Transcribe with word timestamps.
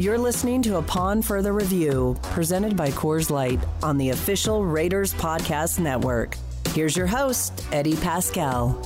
You're 0.00 0.16
listening 0.16 0.62
to 0.62 0.76
Upon 0.76 1.22
Further 1.22 1.52
Review, 1.52 2.16
presented 2.22 2.76
by 2.76 2.90
Coors 2.90 3.30
Light 3.30 3.58
on 3.82 3.98
the 3.98 4.10
official 4.10 4.64
Raiders 4.64 5.12
Podcast 5.12 5.80
Network. 5.80 6.36
Here's 6.68 6.96
your 6.96 7.08
host, 7.08 7.66
Eddie 7.72 7.94
Paskal. 7.94 8.76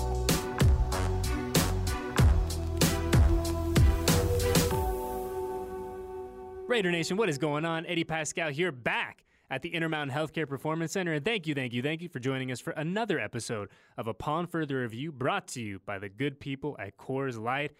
Raider 6.66 6.90
Nation, 6.90 7.18
what 7.18 7.28
is 7.28 7.36
going 7.36 7.66
on? 7.66 7.84
Eddie 7.84 8.04
Paskal 8.04 8.50
here, 8.50 8.72
back 8.72 9.26
at 9.50 9.60
the 9.60 9.68
Intermountain 9.68 10.16
Healthcare 10.16 10.48
Performance 10.48 10.92
Center. 10.92 11.12
And 11.12 11.22
thank 11.22 11.46
you, 11.46 11.54
thank 11.54 11.74
you, 11.74 11.82
thank 11.82 12.00
you 12.00 12.08
for 12.08 12.20
joining 12.20 12.50
us 12.50 12.58
for 12.58 12.70
another 12.70 13.20
episode 13.20 13.68
of 13.98 14.06
Upon 14.06 14.46
Further 14.46 14.80
Review 14.80 15.12
brought 15.12 15.46
to 15.48 15.60
you 15.60 15.78
by 15.84 15.98
the 15.98 16.08
good 16.08 16.40
people 16.40 16.74
at 16.78 16.96
Coors 16.96 17.38
Light. 17.38 17.72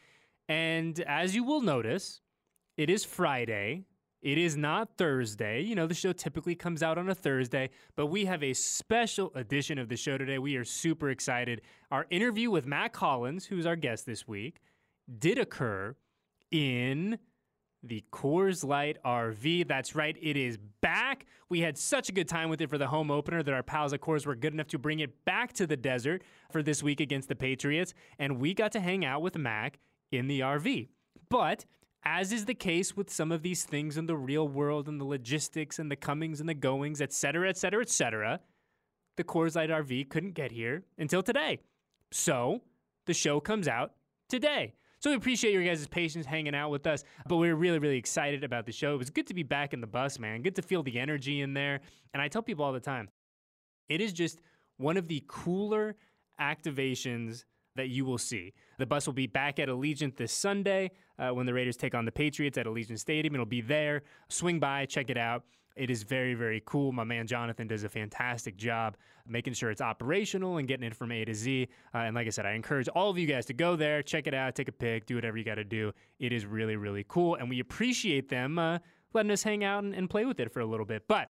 And 0.51 1.01
as 1.01 1.35
you 1.35 1.45
will 1.45 1.63
notice, 1.63 2.21
it 2.77 2.91
is 2.91 3.05
Friday. 3.05 3.85
It 4.23 4.39
is 4.39 4.57
not 4.57 4.97
Thursday. 4.97 5.63
You 5.63 5.75
know, 5.75 5.89
the 5.89 5.95
show 5.95 6.13
typically 6.13 6.55
comes 6.55 6.83
out 6.83 6.97
on 6.97 7.09
a 7.09 7.15
Thursday, 7.15 7.71
but 7.97 8.07
we 8.07 8.25
have 8.27 8.43
a 8.43 8.53
special 8.53 9.33
edition 9.35 9.79
of 9.79 9.89
the 9.89 9.97
show 9.97 10.17
today. 10.17 10.39
We 10.39 10.55
are 10.57 10.65
super 10.65 11.11
excited. 11.11 11.61
Our 11.91 12.07
interview 12.09 12.51
with 12.51 12.65
Mack 12.65 12.97
Hollins, 12.97 13.47
who's 13.47 13.67
our 13.67 13.75
guest 13.75 14.07
this 14.07 14.29
week, 14.29 14.61
did 15.19 15.39
occur 15.39 15.97
in 16.53 17.19
the 17.83 18.05
Coors 18.13 18.65
Light 18.65 18.97
RV. 19.05 19.67
That's 19.67 19.97
right, 19.97 20.17
it 20.21 20.37
is 20.37 20.57
back. 20.81 21.27
We 21.49 21.61
had 21.61 21.77
such 21.77 22.09
a 22.09 22.13
good 22.13 22.29
time 22.29 22.49
with 22.49 22.61
it 22.61 22.71
for 22.71 22.79
the 22.79 22.87
home 22.87 23.11
opener 23.11 23.43
that 23.43 23.53
our 23.53 23.65
pals 23.65 23.93
at 23.93 24.01
Coors 24.01 24.25
were 24.25 24.37
good 24.37 24.53
enough 24.53 24.69
to 24.69 24.79
bring 24.79 25.01
it 25.01 25.25
back 25.25 25.53
to 25.55 25.67
the 25.67 25.77
desert 25.77 26.23
for 26.53 26.63
this 26.63 26.81
week 26.81 27.01
against 27.01 27.29
the 27.29 27.35
Patriots, 27.35 27.93
and 28.21 28.39
we 28.39 28.55
got 28.55 28.71
to 28.73 28.81
hang 28.81 29.05
out 29.05 29.21
with 29.21 29.37
Mac 29.37 29.81
in 30.13 30.29
the 30.29 30.41
RV. 30.41 30.89
But 31.29 31.65
as 32.05 32.33
is 32.33 32.45
the 32.45 32.55
case 32.55 32.97
with 32.97 33.11
some 33.11 33.31
of 33.31 33.43
these 33.43 33.65
things 33.65 33.97
in 33.97 34.07
the 34.07 34.17
real 34.17 34.49
world 34.49 34.89
and 34.89 35.01
the 35.01 35.05
logistics 35.05 35.79
and 35.79 35.91
the 35.91 35.97
comings 35.97 36.41
and 36.41 36.49
the 36.49 36.55
goings, 36.55 37.01
et 37.01 37.13
cetera, 37.13 37.49
et 37.49 37.57
cetera, 37.57 37.81
et 37.81 37.91
cetera, 37.91 38.41
the 39.17 39.25
Coors 39.25 39.55
Light 39.55 39.71
RV 39.71 40.09
couldn't 40.09 40.33
get 40.33 40.51
here 40.51 40.83
until 40.99 41.23
today. 41.23 41.61
So 42.11 42.63
the 43.07 43.15
show 43.15 43.41
comes 43.41 43.69
out 43.69 43.93
today. 44.29 44.75
So 44.99 45.11
we 45.11 45.17
appreciate 45.17 45.53
your 45.53 45.65
guys' 45.65 45.87
patience 45.89 46.27
hanging 46.27 46.55
out 46.55 46.71
with 46.71 46.87
us, 46.87 47.03
but 47.27 47.37
we're 47.37 47.57
really, 47.57 47.81
really 47.81 47.97
excited 47.97 48.45
about 48.45 48.67
the 48.67 48.73
show. 48.73 48.95
It 48.95 48.99
was 48.99 49.11
good 49.11 49.27
to 49.27 49.35
be 49.35 49.43
back 49.43 49.73
in 49.73 49.81
the 49.81 49.87
bus, 49.87 50.19
man. 50.19 50.43
Good 50.43 50.55
to 50.57 50.63
feel 50.63 50.83
the 50.83 50.99
energy 50.99 51.41
in 51.41 51.55
there. 51.55 51.81
And 52.15 52.23
I 52.23 52.29
tell 52.29 52.43
people 52.43 52.65
all 52.65 52.73
the 52.73 52.81
time, 52.81 53.09
it 53.89 54.01
is 54.01 54.13
just 54.13 54.41
one 54.77 54.97
of 54.97 55.09
the 55.09 55.25
cooler 55.27 55.97
activations 56.41 57.45
that 57.77 57.89
you 57.89 58.05
will 58.05 58.19
see. 58.19 58.53
The 58.79 58.87
bus 58.87 59.07
will 59.07 59.15
be 59.15 59.27
back 59.27 59.59
at 59.59 59.69
Allegiant 59.69 60.17
this 60.17 60.33
Sunday 60.33 60.91
uh, 61.19 61.31
when 61.31 61.47
the 61.47 61.55
Raiders 61.55 61.77
take 61.77 61.95
on 61.95 62.05
the 62.05 62.13
Patriots 62.13 62.59
at 62.59 62.67
Allegiant 62.67 62.99
Stadium. 62.99 63.35
It'll 63.35 63.47
be 63.47 63.61
there. 63.61 64.03
Swing 64.29 64.61
by, 64.61 64.87
check 64.87 65.11
it 65.11 65.17
out. 65.17 65.45
It 65.75 65.91
is 65.91 66.03
very, 66.03 66.35
very 66.35 66.63
cool. 66.67 66.93
My 66.93 67.05
man 67.05 67.27
Jonathan 67.27 67.67
does 67.67 67.85
a 67.85 67.89
fantastic 67.89 68.57
job 68.57 68.97
making 69.27 69.55
sure 69.55 69.71
it's 69.71 69.81
operational 69.81 70.59
and 70.59 70.69
getting 70.69 70.87
it 70.87 70.95
from 70.95 71.13
A 71.13 71.25
to 71.25 71.35
Z. 71.35 71.69
Uh, 71.95 71.99
and 71.99 72.15
like 72.15 72.27
I 72.27 72.31
said, 72.31 72.45
I 72.45 72.53
encourage 72.53 72.89
all 72.89 73.09
of 73.09 73.17
you 73.17 73.27
guys 73.27 73.47
to 73.47 73.55
go 73.55 73.77
there, 73.77 74.03
check 74.03 74.27
it 74.27 74.35
out, 74.35 74.55
take 74.55 74.69
a 74.69 74.73
pic, 74.73 75.07
do 75.07 75.15
whatever 75.15 75.39
you 75.39 75.45
got 75.45 75.55
to 75.55 75.65
do. 75.65 75.93
It 76.19 76.33
is 76.33 76.45
really, 76.45 76.77
really 76.77 77.07
cool. 77.09 77.37
And 77.37 77.49
we 77.49 77.61
appreciate 77.61 78.29
them 78.29 78.59
uh, 78.59 78.81
letting 79.15 79.31
us 79.31 79.43
hang 79.43 79.65
out 79.65 79.85
and, 79.85 79.95
and 79.95 80.11
play 80.11 80.25
with 80.27 80.41
it 80.41 80.53
for 80.53 80.61
a 80.61 80.67
little 80.67 80.87
bit. 80.87 81.05
But 81.09 81.29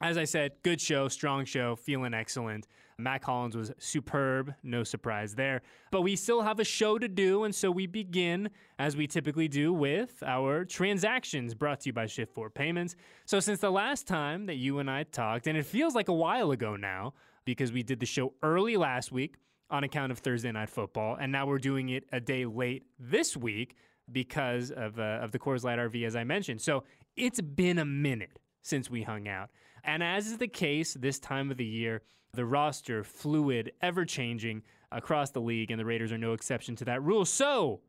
as 0.00 0.16
I 0.16 0.24
said, 0.24 0.52
good 0.62 0.80
show, 0.80 1.08
strong 1.08 1.44
show, 1.44 1.74
feeling 1.76 2.14
excellent. 2.14 2.66
Mack 2.98 3.24
Hollins 3.24 3.56
was 3.56 3.72
superb, 3.78 4.54
no 4.62 4.82
surprise 4.82 5.34
there. 5.34 5.62
But 5.90 6.02
we 6.02 6.16
still 6.16 6.42
have 6.42 6.58
a 6.58 6.64
show 6.64 6.98
to 6.98 7.08
do, 7.08 7.44
and 7.44 7.54
so 7.54 7.70
we 7.70 7.86
begin, 7.86 8.50
as 8.78 8.96
we 8.96 9.06
typically 9.06 9.46
do, 9.46 9.72
with 9.72 10.22
our 10.24 10.64
transactions 10.64 11.54
brought 11.54 11.80
to 11.80 11.88
you 11.88 11.92
by 11.92 12.06
Shift 12.06 12.34
4 12.34 12.50
Payments. 12.50 12.96
So, 13.24 13.38
since 13.38 13.60
the 13.60 13.70
last 13.70 14.06
time 14.08 14.46
that 14.46 14.56
you 14.56 14.80
and 14.80 14.90
I 14.90 15.04
talked, 15.04 15.46
and 15.46 15.56
it 15.56 15.64
feels 15.64 15.94
like 15.94 16.08
a 16.08 16.12
while 16.12 16.50
ago 16.50 16.74
now, 16.74 17.14
because 17.44 17.72
we 17.72 17.82
did 17.82 18.00
the 18.00 18.06
show 18.06 18.34
early 18.42 18.76
last 18.76 19.12
week 19.12 19.36
on 19.70 19.84
account 19.84 20.10
of 20.10 20.18
Thursday 20.18 20.50
Night 20.50 20.68
Football, 20.70 21.16
and 21.20 21.30
now 21.30 21.46
we're 21.46 21.58
doing 21.58 21.90
it 21.90 22.04
a 22.12 22.20
day 22.20 22.46
late 22.46 22.84
this 22.98 23.36
week 23.36 23.76
because 24.10 24.72
of, 24.72 24.98
uh, 24.98 25.20
of 25.22 25.30
the 25.30 25.38
Coors 25.38 25.62
Light 25.62 25.78
RV, 25.78 26.04
as 26.04 26.16
I 26.16 26.24
mentioned. 26.24 26.60
So, 26.60 26.82
it's 27.16 27.40
been 27.40 27.78
a 27.78 27.84
minute 27.84 28.40
since 28.62 28.90
we 28.90 29.02
hung 29.02 29.28
out. 29.28 29.50
And 29.84 30.02
as 30.02 30.26
is 30.26 30.38
the 30.38 30.48
case 30.48 30.94
this 30.94 31.18
time 31.18 31.50
of 31.50 31.56
the 31.56 31.64
year, 31.64 32.02
the 32.34 32.44
roster 32.44 33.04
fluid, 33.04 33.72
ever 33.80 34.04
changing 34.04 34.62
across 34.92 35.30
the 35.30 35.40
league, 35.40 35.70
and 35.70 35.80
the 35.80 35.84
Raiders 35.84 36.12
are 36.12 36.18
no 36.18 36.32
exception 36.32 36.76
to 36.76 36.84
that 36.86 37.02
rule. 37.02 37.24
So, 37.24 37.80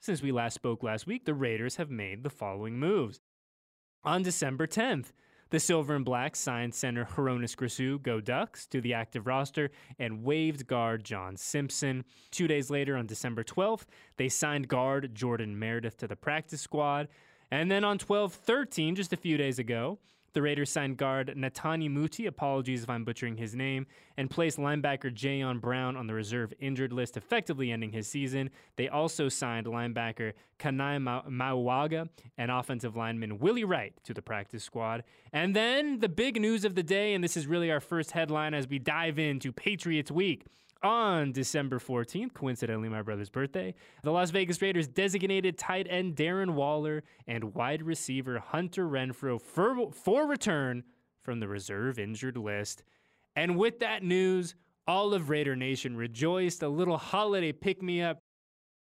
since 0.00 0.22
we 0.22 0.32
last 0.32 0.54
spoke 0.54 0.82
last 0.82 1.06
week, 1.06 1.24
the 1.24 1.34
Raiders 1.34 1.76
have 1.76 1.90
made 1.90 2.22
the 2.22 2.30
following 2.30 2.78
moves. 2.78 3.20
On 4.04 4.22
December 4.22 4.66
10th, 4.66 5.12
the 5.50 5.60
Silver 5.60 5.94
and 5.94 6.04
Black 6.04 6.34
signed 6.36 6.74
center 6.74 7.04
Hroniss 7.04 7.54
Grasu, 7.54 8.02
go 8.02 8.20
Ducks, 8.20 8.66
to 8.68 8.80
the 8.80 8.94
active 8.94 9.26
roster 9.26 9.70
and 9.98 10.24
waived 10.24 10.66
guard 10.66 11.04
John 11.04 11.36
Simpson. 11.36 12.04
Two 12.30 12.48
days 12.48 12.70
later, 12.70 12.96
on 12.96 13.06
December 13.06 13.44
12th, 13.44 13.84
they 14.16 14.28
signed 14.28 14.68
guard 14.68 15.14
Jordan 15.14 15.58
Meredith 15.58 15.96
to 15.98 16.08
the 16.08 16.16
practice 16.16 16.60
squad. 16.60 17.08
And 17.54 17.70
then 17.70 17.84
on 17.84 17.98
12 17.98 18.34
13, 18.34 18.96
just 18.96 19.12
a 19.12 19.16
few 19.16 19.36
days 19.36 19.60
ago, 19.60 20.00
the 20.32 20.42
Raiders 20.42 20.70
signed 20.70 20.96
guard 20.96 21.32
Netane 21.36 21.88
Muti, 21.88 22.26
apologies 22.26 22.82
if 22.82 22.90
I'm 22.90 23.04
butchering 23.04 23.36
his 23.36 23.54
name, 23.54 23.86
and 24.16 24.28
placed 24.28 24.58
linebacker 24.58 25.14
Jayon 25.14 25.60
Brown 25.60 25.96
on 25.96 26.08
the 26.08 26.14
reserve 26.14 26.52
injured 26.58 26.92
list, 26.92 27.16
effectively 27.16 27.70
ending 27.70 27.92
his 27.92 28.08
season. 28.08 28.50
They 28.74 28.88
also 28.88 29.28
signed 29.28 29.66
linebacker 29.66 30.32
Kana'i 30.58 30.98
Mauga 31.28 32.08
and 32.36 32.50
offensive 32.50 32.96
lineman 32.96 33.38
Willie 33.38 33.62
Wright 33.62 33.94
to 34.02 34.12
the 34.12 34.20
practice 34.20 34.64
squad. 34.64 35.04
And 35.32 35.54
then 35.54 36.00
the 36.00 36.08
big 36.08 36.40
news 36.40 36.64
of 36.64 36.74
the 36.74 36.82
day, 36.82 37.14
and 37.14 37.22
this 37.22 37.36
is 37.36 37.46
really 37.46 37.70
our 37.70 37.78
first 37.78 38.10
headline 38.10 38.52
as 38.52 38.66
we 38.66 38.80
dive 38.80 39.20
into 39.20 39.52
Patriots 39.52 40.10
Week 40.10 40.44
on 40.84 41.32
December 41.32 41.78
14th, 41.78 42.34
coincidentally 42.34 42.88
my 42.88 43.02
brother's 43.02 43.30
birthday, 43.30 43.74
the 44.02 44.12
Las 44.12 44.30
Vegas 44.30 44.60
Raiders 44.60 44.86
designated 44.86 45.56
tight 45.56 45.86
end 45.88 46.14
Darren 46.14 46.50
Waller 46.50 47.02
and 47.26 47.54
wide 47.54 47.82
receiver 47.82 48.38
Hunter 48.38 48.86
Renfrow 48.86 49.40
for, 49.40 49.90
for 49.92 50.26
return 50.26 50.84
from 51.22 51.40
the 51.40 51.48
reserve 51.48 51.98
injured 51.98 52.36
list. 52.36 52.84
And 53.34 53.56
with 53.56 53.80
that 53.80 54.02
news, 54.02 54.54
all 54.86 55.14
of 55.14 55.30
Raider 55.30 55.56
Nation 55.56 55.96
rejoiced. 55.96 56.62
A 56.62 56.68
little 56.68 56.98
holiday 56.98 57.52
pick 57.52 57.82
me 57.82 58.02
up. 58.02 58.18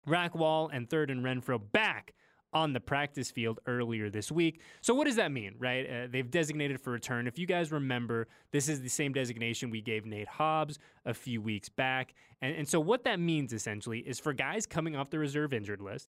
Rackwall 0.07 0.69
and 0.73 0.89
Third 0.89 1.11
and 1.11 1.23
Renfrow 1.23 1.59
back 1.71 2.13
on 2.53 2.73
the 2.73 2.79
practice 2.79 3.29
field 3.29 3.59
earlier 3.67 4.09
this 4.09 4.31
week. 4.31 4.61
So, 4.81 4.93
what 4.93 5.05
does 5.05 5.15
that 5.17 5.31
mean, 5.31 5.55
right? 5.59 5.89
Uh, 5.89 6.07
they've 6.11 6.29
designated 6.29 6.79
for 6.81 6.91
return. 6.91 7.27
If 7.27 7.37
you 7.37 7.45
guys 7.45 7.71
remember, 7.71 8.27
this 8.51 8.69
is 8.69 8.81
the 8.81 8.89
same 8.89 9.13
designation 9.13 9.69
we 9.69 9.81
gave 9.81 10.05
Nate 10.05 10.27
Hobbs 10.27 10.79
a 11.05 11.13
few 11.13 11.41
weeks 11.41 11.69
back. 11.69 12.13
And, 12.41 12.55
and 12.55 12.67
so, 12.67 12.79
what 12.79 13.03
that 13.03 13.19
means 13.19 13.53
essentially 13.53 13.99
is 13.99 14.19
for 14.19 14.33
guys 14.33 14.65
coming 14.65 14.95
off 14.95 15.09
the 15.09 15.19
reserve 15.19 15.53
injured 15.53 15.81
list 15.81 16.09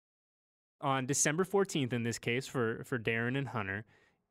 on 0.83 1.05
December 1.05 1.45
14th, 1.45 1.93
in 1.93 2.03
this 2.03 2.19
case, 2.19 2.45
for, 2.45 2.83
for 2.83 2.99
Darren 2.99 3.37
and 3.37 3.47
Hunter, 3.47 3.85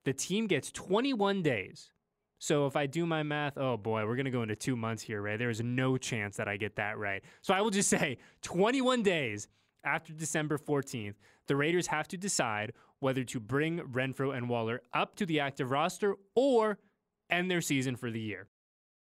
the 0.04 0.12
team 0.12 0.46
gets 0.46 0.70
21 0.70 1.42
days. 1.42 1.90
So 2.38 2.66
if 2.66 2.76
I 2.76 2.86
do 2.86 3.06
my 3.06 3.22
math, 3.22 3.56
oh 3.56 3.76
boy, 3.76 4.04
we're 4.04 4.16
going 4.16 4.26
to 4.26 4.30
go 4.30 4.42
into 4.42 4.56
two 4.56 4.76
months 4.76 5.02
here, 5.02 5.22
right? 5.22 5.38
There 5.38 5.50
is 5.50 5.62
no 5.62 5.96
chance 5.96 6.36
that 6.36 6.48
I 6.48 6.56
get 6.56 6.76
that 6.76 6.98
right. 6.98 7.22
So 7.40 7.54
I 7.54 7.60
will 7.60 7.70
just 7.70 7.88
say 7.88 8.18
21 8.42 9.02
days 9.02 9.48
after 9.84 10.12
December 10.12 10.58
14th, 10.58 11.14
the 11.48 11.56
Raiders 11.56 11.88
have 11.88 12.08
to 12.08 12.16
decide 12.16 12.72
whether 13.00 13.24
to 13.24 13.40
bring 13.40 13.80
Renfrow 13.80 14.36
and 14.36 14.48
Waller 14.48 14.82
up 14.94 15.16
to 15.16 15.26
the 15.26 15.40
active 15.40 15.70
roster 15.70 16.16
or 16.34 16.78
end 17.30 17.50
their 17.50 17.60
season 17.60 17.96
for 17.96 18.10
the 18.10 18.20
year. 18.20 18.48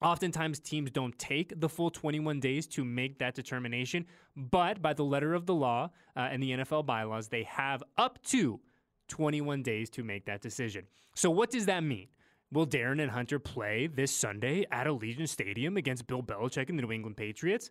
Oftentimes, 0.03 0.59
teams 0.59 0.91
don't 0.91 1.19
take 1.19 1.59
the 1.59 1.69
full 1.69 1.91
21 1.91 2.39
days 2.41 2.67
to 2.67 2.85
make 2.85 3.19
that 3.19 3.35
determination, 3.35 4.05
but 4.37 4.83
by 4.83 4.93
the 4.93 5.05
letter 5.05 5.33
of 5.33 5.47
the 5.47 5.55
law 5.55 5.91
uh, 6.17 6.21
and 6.21 6.43
the 6.43 6.51
NFL 6.51 6.85
bylaws, 6.85 7.29
they 7.29 7.45
have 7.45 7.83
up 7.97 8.23
to 8.25 8.61
21 9.09 9.63
days 9.63 9.89
to 9.91 10.05
make 10.05 10.27
that 10.27 10.43
decision. 10.43 10.85
So, 11.15 11.31
what 11.31 11.51
does 11.51 11.67
that 11.67 11.83
mean? 11.83 12.09
Will 12.53 12.67
Darren 12.67 13.01
and 13.01 13.11
Hunter 13.11 13.39
play 13.39 13.87
this 13.87 14.15
Sunday 14.15 14.67
at 14.71 14.87
Allegiant 14.87 15.29
Stadium 15.29 15.77
against 15.77 16.07
Bill 16.07 16.23
Belichick 16.23 16.69
and 16.69 16.79
the 16.79 16.83
New 16.83 16.93
England 16.93 17.17
Patriots? 17.17 17.71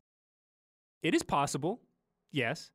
It 1.03 1.13
is 1.13 1.23
possible, 1.23 1.81
yes. 2.31 2.71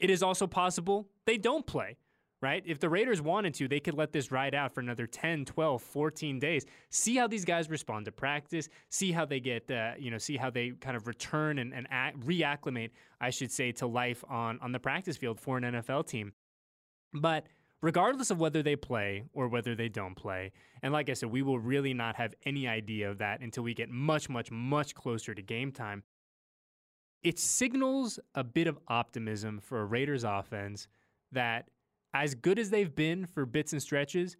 It 0.00 0.10
is 0.10 0.22
also 0.22 0.46
possible 0.46 1.08
they 1.26 1.36
don't 1.36 1.66
play, 1.66 1.96
right? 2.40 2.62
If 2.66 2.80
the 2.80 2.88
Raiders 2.88 3.20
wanted 3.20 3.52
to, 3.54 3.68
they 3.68 3.80
could 3.80 3.94
let 3.94 4.12
this 4.12 4.32
ride 4.32 4.54
out 4.54 4.72
for 4.72 4.80
another 4.80 5.06
10, 5.06 5.44
12, 5.44 5.82
14 5.82 6.38
days. 6.38 6.64
See 6.88 7.16
how 7.16 7.26
these 7.26 7.44
guys 7.44 7.68
respond 7.68 8.06
to 8.06 8.12
practice, 8.12 8.68
see 8.88 9.12
how 9.12 9.26
they 9.26 9.40
get, 9.40 9.70
uh, 9.70 9.92
you 9.98 10.10
know, 10.10 10.18
see 10.18 10.38
how 10.38 10.48
they 10.48 10.70
kind 10.70 10.96
of 10.96 11.06
return 11.06 11.58
and, 11.58 11.74
and 11.74 11.86
act, 11.90 12.18
reacclimate, 12.20 12.90
I 13.20 13.28
should 13.28 13.52
say, 13.52 13.72
to 13.72 13.86
life 13.86 14.24
on, 14.28 14.58
on 14.62 14.72
the 14.72 14.80
practice 14.80 15.18
field 15.18 15.38
for 15.38 15.58
an 15.58 15.64
NFL 15.64 16.06
team. 16.06 16.32
But 17.12 17.46
regardless 17.82 18.30
of 18.30 18.40
whether 18.40 18.62
they 18.62 18.76
play 18.76 19.24
or 19.34 19.48
whether 19.48 19.74
they 19.74 19.90
don't 19.90 20.14
play, 20.14 20.52
and 20.82 20.94
like 20.94 21.10
I 21.10 21.12
said, 21.12 21.30
we 21.30 21.42
will 21.42 21.58
really 21.58 21.92
not 21.92 22.16
have 22.16 22.34
any 22.46 22.66
idea 22.66 23.10
of 23.10 23.18
that 23.18 23.42
until 23.42 23.64
we 23.64 23.74
get 23.74 23.90
much, 23.90 24.30
much, 24.30 24.50
much 24.50 24.94
closer 24.94 25.34
to 25.34 25.42
game 25.42 25.72
time. 25.72 26.04
It 27.22 27.38
signals 27.38 28.18
a 28.34 28.42
bit 28.42 28.66
of 28.66 28.78
optimism 28.88 29.60
for 29.60 29.80
a 29.80 29.84
Raiders 29.84 30.24
offense 30.24 30.88
that, 31.32 31.68
as 32.14 32.34
good 32.34 32.58
as 32.58 32.70
they've 32.70 32.94
been 32.94 33.26
for 33.26 33.44
bits 33.46 33.72
and 33.72 33.82
stretches, 33.82 34.36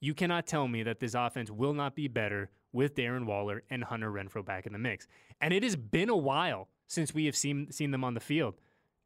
you 0.00 0.14
cannot 0.14 0.46
tell 0.46 0.68
me 0.68 0.82
that 0.82 1.00
this 1.00 1.14
offense 1.14 1.50
will 1.50 1.72
not 1.72 1.94
be 1.94 2.08
better 2.08 2.50
with 2.72 2.94
Darren 2.94 3.24
Waller 3.24 3.62
and 3.70 3.82
Hunter 3.82 4.10
Renfrow 4.12 4.44
back 4.44 4.66
in 4.66 4.72
the 4.72 4.78
mix. 4.78 5.06
And 5.40 5.54
it 5.54 5.62
has 5.62 5.76
been 5.76 6.10
a 6.10 6.16
while 6.16 6.68
since 6.86 7.14
we 7.14 7.24
have 7.26 7.36
seen, 7.36 7.70
seen 7.72 7.90
them 7.90 8.04
on 8.04 8.14
the 8.14 8.20
field. 8.20 8.54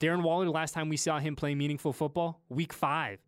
Darren 0.01 0.23
Waller, 0.23 0.45
the 0.45 0.51
last 0.51 0.75
time 0.75 0.89
we 0.89 0.97
saw 0.97 1.19
him 1.19 1.37
play 1.37 1.55
meaningful 1.55 1.93
football, 1.93 2.41
week 2.49 2.73
five. 2.73 3.21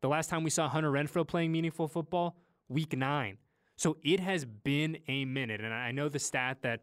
The 0.00 0.08
last 0.08 0.30
time 0.30 0.42
we 0.42 0.50
saw 0.50 0.68
Hunter 0.68 0.90
Renfrow 0.90 1.26
playing 1.26 1.52
meaningful 1.52 1.88
football, 1.88 2.36
week 2.68 2.96
nine. 2.96 3.38
So 3.76 3.98
it 4.02 4.20
has 4.20 4.44
been 4.44 4.98
a 5.08 5.24
minute. 5.24 5.60
And 5.60 5.72
I 5.72 5.92
know 5.92 6.08
the 6.08 6.18
stat 6.18 6.58
that 6.62 6.82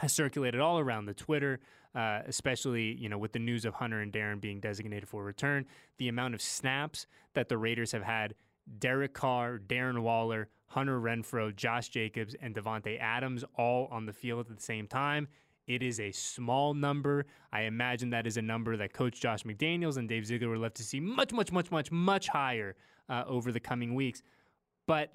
has 0.00 0.12
circulated 0.14 0.60
all 0.60 0.78
around 0.78 1.04
the 1.04 1.14
Twitter, 1.14 1.60
uh, 1.94 2.20
especially 2.26 2.94
you 2.94 3.08
know 3.08 3.18
with 3.18 3.32
the 3.32 3.38
news 3.38 3.64
of 3.66 3.74
Hunter 3.74 4.00
and 4.00 4.10
Darren 4.12 4.40
being 4.40 4.60
designated 4.60 5.08
for 5.08 5.22
return. 5.22 5.66
The 5.98 6.08
amount 6.08 6.34
of 6.34 6.40
snaps 6.40 7.06
that 7.34 7.48
the 7.48 7.58
Raiders 7.58 7.92
have 7.92 8.02
had 8.02 8.34
Derek 8.78 9.12
Carr, 9.12 9.58
Darren 9.58 10.00
Waller, 10.00 10.48
Hunter 10.66 10.98
Renfrow, 11.00 11.54
Josh 11.54 11.90
Jacobs, 11.90 12.34
and 12.40 12.54
Davante 12.54 12.98
Adams 12.98 13.44
all 13.58 13.88
on 13.90 14.06
the 14.06 14.12
field 14.12 14.40
at 14.48 14.56
the 14.56 14.62
same 14.62 14.86
time. 14.86 15.28
It 15.66 15.82
is 15.82 16.00
a 16.00 16.10
small 16.12 16.72
number. 16.72 17.26
I 17.52 17.62
imagine 17.62 18.10
that 18.10 18.26
is 18.26 18.38
a 18.38 18.42
number 18.42 18.76
that 18.78 18.94
Coach 18.94 19.20
Josh 19.20 19.42
McDaniels 19.42 19.98
and 19.98 20.08
Dave 20.08 20.24
Ziegler 20.26 20.48
would 20.48 20.60
love 20.60 20.74
to 20.74 20.82
see 20.82 20.98
much, 20.98 21.32
much, 21.32 21.52
much, 21.52 21.70
much, 21.70 21.92
much 21.92 22.28
higher 22.28 22.74
uh, 23.08 23.24
over 23.26 23.52
the 23.52 23.60
coming 23.60 23.94
weeks. 23.94 24.22
But 24.86 25.12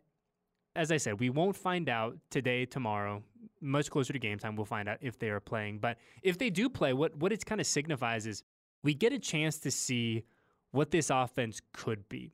as 0.76 0.92
I 0.92 0.98
said, 0.98 1.20
we 1.20 1.30
won't 1.30 1.56
find 1.56 1.90
out 1.90 2.18
today, 2.30 2.66
tomorrow, 2.66 3.24
much 3.62 3.90
closer 3.90 4.14
to 4.14 4.20
game 4.20 4.38
time. 4.38 4.56
We'll 4.56 4.66
find 4.66 4.88
out 4.88 4.98
if 5.02 5.20
they 5.20 5.30
are 5.30 5.40
playing. 5.40 5.80
But 5.80 5.98
if 6.22 6.38
they 6.38 6.50
do 6.50 6.70
play, 6.70 6.94
what 6.94 7.16
what 7.18 7.32
it 7.32 7.46
kind 7.46 7.62
of 7.62 7.68
signifies 7.68 8.26
is 8.26 8.44
we 8.84 8.94
get 8.94 9.14
a 9.14 9.20
chance 9.20 9.58
to 9.60 9.72
see 9.72 10.26
what 10.72 10.92
this 10.92 11.10
offense 11.10 11.62
could 11.74 12.08
be. 12.10 12.32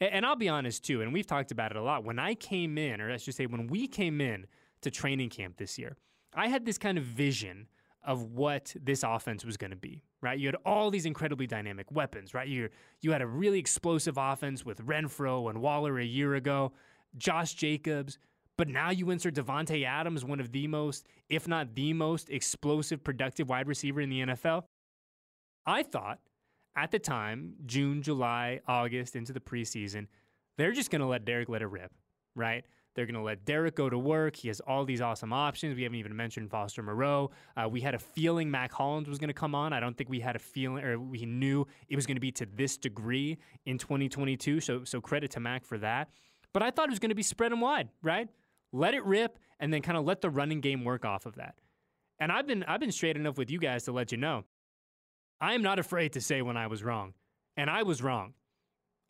And, 0.00 0.12
and 0.12 0.26
I'll 0.26 0.36
be 0.36 0.48
honest 0.48 0.84
too, 0.84 1.02
and 1.02 1.12
we've 1.12 1.26
talked 1.26 1.50
about 1.50 1.70
it 1.70 1.76
a 1.76 1.82
lot. 1.82 2.04
When 2.04 2.18
I 2.18 2.34
came 2.34 2.78
in, 2.78 3.00
or 3.00 3.10
I 3.12 3.16
should 3.16 3.34
say, 3.34 3.46
when 3.46 3.66
we 3.66 3.88
came 3.88 4.20
in 4.20 4.46
to 4.82 4.90
training 4.90 5.30
camp 5.30 5.56
this 5.56 5.78
year, 5.78 5.96
I 6.34 6.48
had 6.48 6.64
this 6.64 6.78
kind 6.78 6.98
of 6.98 7.04
vision 7.04 7.68
of 8.04 8.32
what 8.32 8.74
this 8.80 9.02
offense 9.02 9.44
was 9.44 9.56
going 9.56 9.70
to 9.70 9.76
be, 9.76 10.02
right? 10.20 10.38
You 10.38 10.48
had 10.48 10.56
all 10.64 10.90
these 10.90 11.04
incredibly 11.04 11.46
dynamic 11.46 11.90
weapons, 11.90 12.32
right? 12.32 12.48
You 12.48 12.68
you 13.00 13.12
had 13.12 13.22
a 13.22 13.26
really 13.26 13.58
explosive 13.58 14.16
offense 14.16 14.64
with 14.64 14.84
Renfrow 14.86 15.50
and 15.50 15.60
Waller 15.60 15.98
a 15.98 16.04
year 16.04 16.34
ago. 16.34 16.72
Josh 17.16 17.54
Jacobs, 17.54 18.18
but 18.58 18.68
now 18.68 18.90
you 18.90 19.08
insert 19.10 19.34
Davante 19.34 19.86
Adams, 19.86 20.24
one 20.24 20.40
of 20.40 20.52
the 20.52 20.66
most, 20.66 21.06
if 21.30 21.46
not 21.48 21.74
the 21.74 21.92
most 21.94 22.28
explosive, 22.28 23.02
productive 23.02 23.48
wide 23.48 23.68
receiver 23.68 24.00
in 24.00 24.10
the 24.10 24.20
NFL. 24.20 24.64
I 25.64 25.84
thought 25.84 26.18
at 26.76 26.90
the 26.90 26.98
time, 26.98 27.54
June, 27.66 28.02
July, 28.02 28.60
August, 28.66 29.14
into 29.14 29.32
the 29.32 29.40
preseason, 29.40 30.08
they're 30.58 30.72
just 30.72 30.90
going 30.90 31.00
to 31.00 31.06
let 31.06 31.24
Derek 31.24 31.48
let 31.48 31.62
it 31.62 31.68
rip, 31.68 31.92
right? 32.34 32.64
They're 32.96 33.06
going 33.06 33.14
to 33.14 33.22
let 33.22 33.44
Derek 33.44 33.76
go 33.76 33.88
to 33.88 33.96
work. 33.96 34.34
He 34.34 34.48
has 34.48 34.58
all 34.58 34.84
these 34.84 35.00
awesome 35.00 35.32
options. 35.32 35.76
We 35.76 35.84
haven't 35.84 36.00
even 36.00 36.16
mentioned 36.16 36.50
Foster 36.50 36.82
Moreau. 36.82 37.30
Uh, 37.56 37.68
we 37.68 37.80
had 37.80 37.94
a 37.94 37.98
feeling 37.98 38.50
Mack 38.50 38.72
Hollins 38.72 39.08
was 39.08 39.18
going 39.18 39.28
to 39.28 39.34
come 39.34 39.54
on. 39.54 39.72
I 39.72 39.78
don't 39.78 39.96
think 39.96 40.10
we 40.10 40.18
had 40.18 40.34
a 40.34 40.40
feeling, 40.40 40.82
or 40.82 40.98
we 40.98 41.24
knew 41.24 41.64
it 41.88 41.94
was 41.94 42.06
going 42.06 42.16
to 42.16 42.20
be 42.20 42.32
to 42.32 42.46
this 42.56 42.76
degree 42.76 43.38
in 43.66 43.78
2022. 43.78 44.58
So, 44.58 44.82
so 44.82 45.00
credit 45.00 45.30
to 45.32 45.40
Mac 45.40 45.64
for 45.64 45.78
that. 45.78 46.08
But 46.52 46.64
I 46.64 46.72
thought 46.72 46.88
it 46.88 46.90
was 46.90 46.98
going 46.98 47.10
to 47.10 47.14
be 47.14 47.22
spread 47.22 47.52
and 47.52 47.60
wide, 47.60 47.88
right? 48.02 48.28
Let 48.72 48.94
it 48.94 49.04
rip 49.04 49.38
and 49.60 49.72
then 49.72 49.82
kind 49.82 49.98
of 49.98 50.04
let 50.04 50.20
the 50.20 50.30
running 50.30 50.60
game 50.60 50.84
work 50.84 51.04
off 51.04 51.26
of 51.26 51.36
that. 51.36 51.54
And 52.20 52.32
I've 52.32 52.46
been 52.46 52.64
I've 52.64 52.80
been 52.80 52.92
straight 52.92 53.16
enough 53.16 53.38
with 53.38 53.50
you 53.50 53.58
guys 53.58 53.84
to 53.84 53.92
let 53.92 54.12
you 54.12 54.18
know. 54.18 54.44
I 55.40 55.54
am 55.54 55.62
not 55.62 55.78
afraid 55.78 56.12
to 56.14 56.20
say 56.20 56.42
when 56.42 56.56
I 56.56 56.66
was 56.66 56.82
wrong. 56.82 57.14
And 57.56 57.70
I 57.70 57.82
was 57.82 58.02
wrong. 58.02 58.34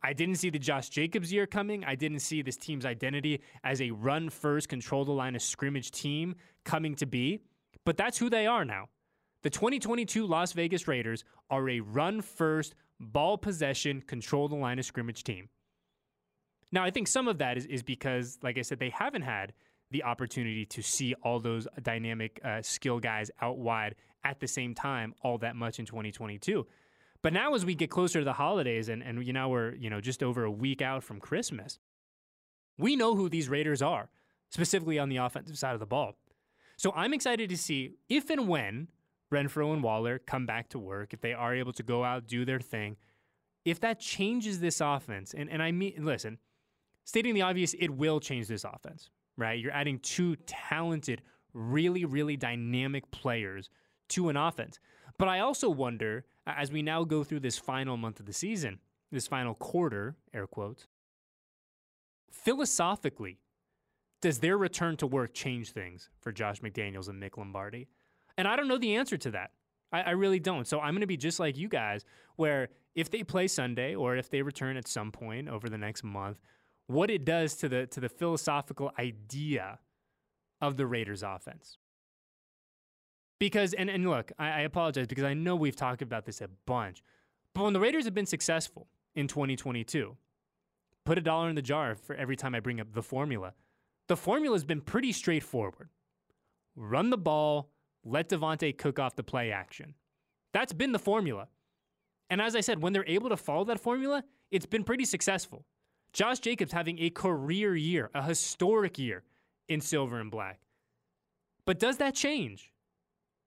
I 0.02 0.12
didn't 0.12 0.36
see 0.36 0.50
the 0.50 0.58
Josh 0.58 0.90
Jacobs 0.90 1.32
year 1.32 1.46
coming. 1.46 1.84
I 1.84 1.94
didn't 1.94 2.20
see 2.20 2.42
this 2.42 2.56
team's 2.56 2.86
identity 2.86 3.40
as 3.64 3.80
a 3.80 3.90
run 3.90 4.30
first, 4.30 4.68
control 4.68 5.04
the 5.04 5.12
line 5.12 5.34
of 5.34 5.42
scrimmage 5.42 5.90
team 5.90 6.36
coming 6.64 6.94
to 6.96 7.06
be. 7.06 7.40
But 7.84 7.96
that's 7.96 8.18
who 8.18 8.30
they 8.30 8.46
are 8.46 8.64
now. 8.64 8.88
The 9.42 9.50
2022 9.50 10.26
Las 10.26 10.52
Vegas 10.52 10.86
Raiders 10.86 11.24
are 11.50 11.68
a 11.68 11.80
run 11.80 12.22
first, 12.22 12.74
ball 13.00 13.38
possession, 13.38 14.02
control 14.02 14.48
the 14.48 14.56
line 14.56 14.78
of 14.78 14.84
scrimmage 14.84 15.24
team. 15.24 15.48
Now, 16.70 16.84
I 16.84 16.90
think 16.90 17.08
some 17.08 17.28
of 17.28 17.38
that 17.38 17.56
is, 17.56 17.66
is 17.66 17.82
because, 17.82 18.38
like 18.42 18.58
I 18.58 18.62
said, 18.62 18.78
they 18.78 18.90
haven't 18.90 19.22
had 19.22 19.52
the 19.90 20.04
opportunity 20.04 20.66
to 20.66 20.82
see 20.82 21.14
all 21.22 21.40
those 21.40 21.66
dynamic 21.82 22.40
uh, 22.44 22.60
skill 22.62 23.00
guys 23.00 23.30
out 23.40 23.58
wide 23.58 23.94
at 24.24 24.40
the 24.40 24.46
same 24.48 24.74
time 24.74 25.14
all 25.22 25.38
that 25.38 25.56
much 25.56 25.78
in 25.78 25.86
2022. 25.86 26.66
But 27.22 27.32
now, 27.32 27.54
as 27.54 27.64
we 27.64 27.74
get 27.74 27.90
closer 27.90 28.20
to 28.20 28.24
the 28.24 28.34
holidays, 28.34 28.88
and, 28.88 29.02
and 29.02 29.26
you 29.26 29.32
know 29.32 29.48
we're 29.48 29.74
you 29.74 29.90
know 29.90 30.00
just 30.00 30.22
over 30.22 30.44
a 30.44 30.50
week 30.50 30.82
out 30.82 31.02
from 31.02 31.18
Christmas, 31.18 31.78
we 32.78 32.94
know 32.94 33.16
who 33.16 33.28
these 33.28 33.48
Raiders 33.48 33.82
are, 33.82 34.08
specifically 34.50 34.98
on 34.98 35.08
the 35.08 35.16
offensive 35.16 35.58
side 35.58 35.74
of 35.74 35.80
the 35.80 35.86
ball. 35.86 36.14
So 36.76 36.92
I'm 36.94 37.12
excited 37.12 37.50
to 37.50 37.56
see 37.56 37.94
if 38.08 38.30
and 38.30 38.46
when 38.46 38.88
Renfrow 39.32 39.72
and 39.72 39.82
Waller 39.82 40.20
come 40.20 40.46
back 40.46 40.68
to 40.70 40.78
work, 40.78 41.12
if 41.12 41.20
they 41.20 41.32
are 41.32 41.54
able 41.54 41.72
to 41.72 41.82
go 41.82 42.04
out 42.04 42.28
do 42.28 42.44
their 42.44 42.60
thing, 42.60 42.96
if 43.64 43.80
that 43.80 43.98
changes 43.98 44.60
this 44.60 44.80
offense. 44.80 45.34
And 45.34 45.50
and 45.50 45.60
I 45.62 45.72
mean, 45.72 45.94
listen, 45.98 46.38
stating 47.08 47.32
the 47.32 47.40
obvious, 47.40 47.74
it 47.78 47.88
will 47.88 48.20
change 48.20 48.48
this 48.48 48.64
offense, 48.64 49.08
right? 49.38 49.58
You're 49.58 49.72
adding 49.72 49.98
two 50.00 50.36
talented, 50.44 51.22
really, 51.54 52.04
really 52.04 52.36
dynamic 52.36 53.10
players 53.10 53.70
to 54.10 54.28
an 54.28 54.36
offense. 54.36 54.78
But 55.18 55.28
I 55.28 55.38
also 55.40 55.70
wonder, 55.70 56.26
as 56.46 56.70
we 56.70 56.82
now 56.82 57.04
go 57.04 57.24
through 57.24 57.40
this 57.40 57.56
final 57.56 57.96
month 57.96 58.20
of 58.20 58.26
the 58.26 58.34
season, 58.34 58.80
this 59.10 59.26
final 59.26 59.54
quarter, 59.54 60.16
air 60.34 60.46
quotes, 60.46 60.86
philosophically, 62.30 63.38
does 64.20 64.40
their 64.40 64.58
return 64.58 64.98
to 64.98 65.06
work 65.06 65.32
change 65.32 65.72
things 65.72 66.10
for 66.20 66.30
Josh 66.30 66.60
McDaniels 66.60 67.08
and 67.08 67.22
Mick 67.22 67.38
Lombardi? 67.38 67.88
And 68.36 68.46
I 68.46 68.54
don't 68.54 68.68
know 68.68 68.76
the 68.76 68.96
answer 68.96 69.16
to 69.16 69.30
that. 69.30 69.52
I, 69.90 70.02
I 70.02 70.10
really 70.10 70.40
don't. 70.40 70.66
So 70.66 70.78
I'm 70.78 70.92
going 70.92 71.00
to 71.00 71.06
be 71.06 71.16
just 71.16 71.40
like 71.40 71.56
you 71.56 71.68
guys, 71.68 72.04
where 72.36 72.68
if 72.94 73.10
they 73.10 73.22
play 73.22 73.48
Sunday 73.48 73.94
or 73.94 74.14
if 74.16 74.28
they 74.28 74.42
return 74.42 74.76
at 74.76 74.86
some 74.86 75.10
point 75.10 75.48
over 75.48 75.70
the 75.70 75.78
next 75.78 76.04
month, 76.04 76.38
what 76.88 77.10
it 77.10 77.24
does 77.24 77.54
to 77.54 77.68
the 77.68 77.86
to 77.86 78.00
the 78.00 78.08
philosophical 78.08 78.90
idea 78.98 79.78
of 80.60 80.76
the 80.76 80.86
Raiders 80.86 81.22
offense. 81.22 81.78
Because 83.38 83.72
and, 83.74 83.88
and 83.88 84.08
look, 84.08 84.32
I, 84.38 84.48
I 84.48 84.60
apologize 84.60 85.06
because 85.06 85.24
I 85.24 85.34
know 85.34 85.54
we've 85.54 85.76
talked 85.76 86.02
about 86.02 86.26
this 86.26 86.40
a 86.40 86.48
bunch. 86.66 87.02
But 87.54 87.64
when 87.64 87.72
the 87.72 87.80
Raiders 87.80 88.04
have 88.04 88.14
been 88.14 88.26
successful 88.26 88.88
in 89.14 89.28
2022, 89.28 90.16
put 91.04 91.18
a 91.18 91.20
dollar 91.20 91.48
in 91.48 91.54
the 91.54 91.62
jar 91.62 91.94
for 91.94 92.16
every 92.16 92.36
time 92.36 92.54
I 92.54 92.60
bring 92.60 92.80
up 92.80 92.92
the 92.92 93.02
formula. 93.02 93.52
The 94.08 94.16
formula 94.16 94.54
has 94.54 94.64
been 94.64 94.80
pretty 94.80 95.12
straightforward. 95.12 95.90
Run 96.74 97.10
the 97.10 97.18
ball, 97.18 97.70
let 98.04 98.28
Davante 98.28 98.76
cook 98.76 98.98
off 98.98 99.14
the 99.14 99.22
play 99.22 99.52
action. 99.52 99.94
That's 100.52 100.72
been 100.72 100.92
the 100.92 100.98
formula. 100.98 101.48
And 102.30 102.40
as 102.40 102.56
I 102.56 102.60
said, 102.60 102.80
when 102.82 102.92
they're 102.92 103.06
able 103.06 103.28
to 103.28 103.36
follow 103.36 103.64
that 103.64 103.80
formula, 103.80 104.24
it's 104.50 104.66
been 104.66 104.84
pretty 104.84 105.04
successful. 105.04 105.64
Josh 106.12 106.40
Jacobs 106.40 106.72
having 106.72 106.98
a 106.98 107.10
career 107.10 107.76
year, 107.76 108.10
a 108.14 108.22
historic 108.22 108.98
year 108.98 109.24
in 109.68 109.80
silver 109.80 110.20
and 110.20 110.30
black. 110.30 110.60
But 111.64 111.78
does 111.78 111.98
that 111.98 112.14
change 112.14 112.72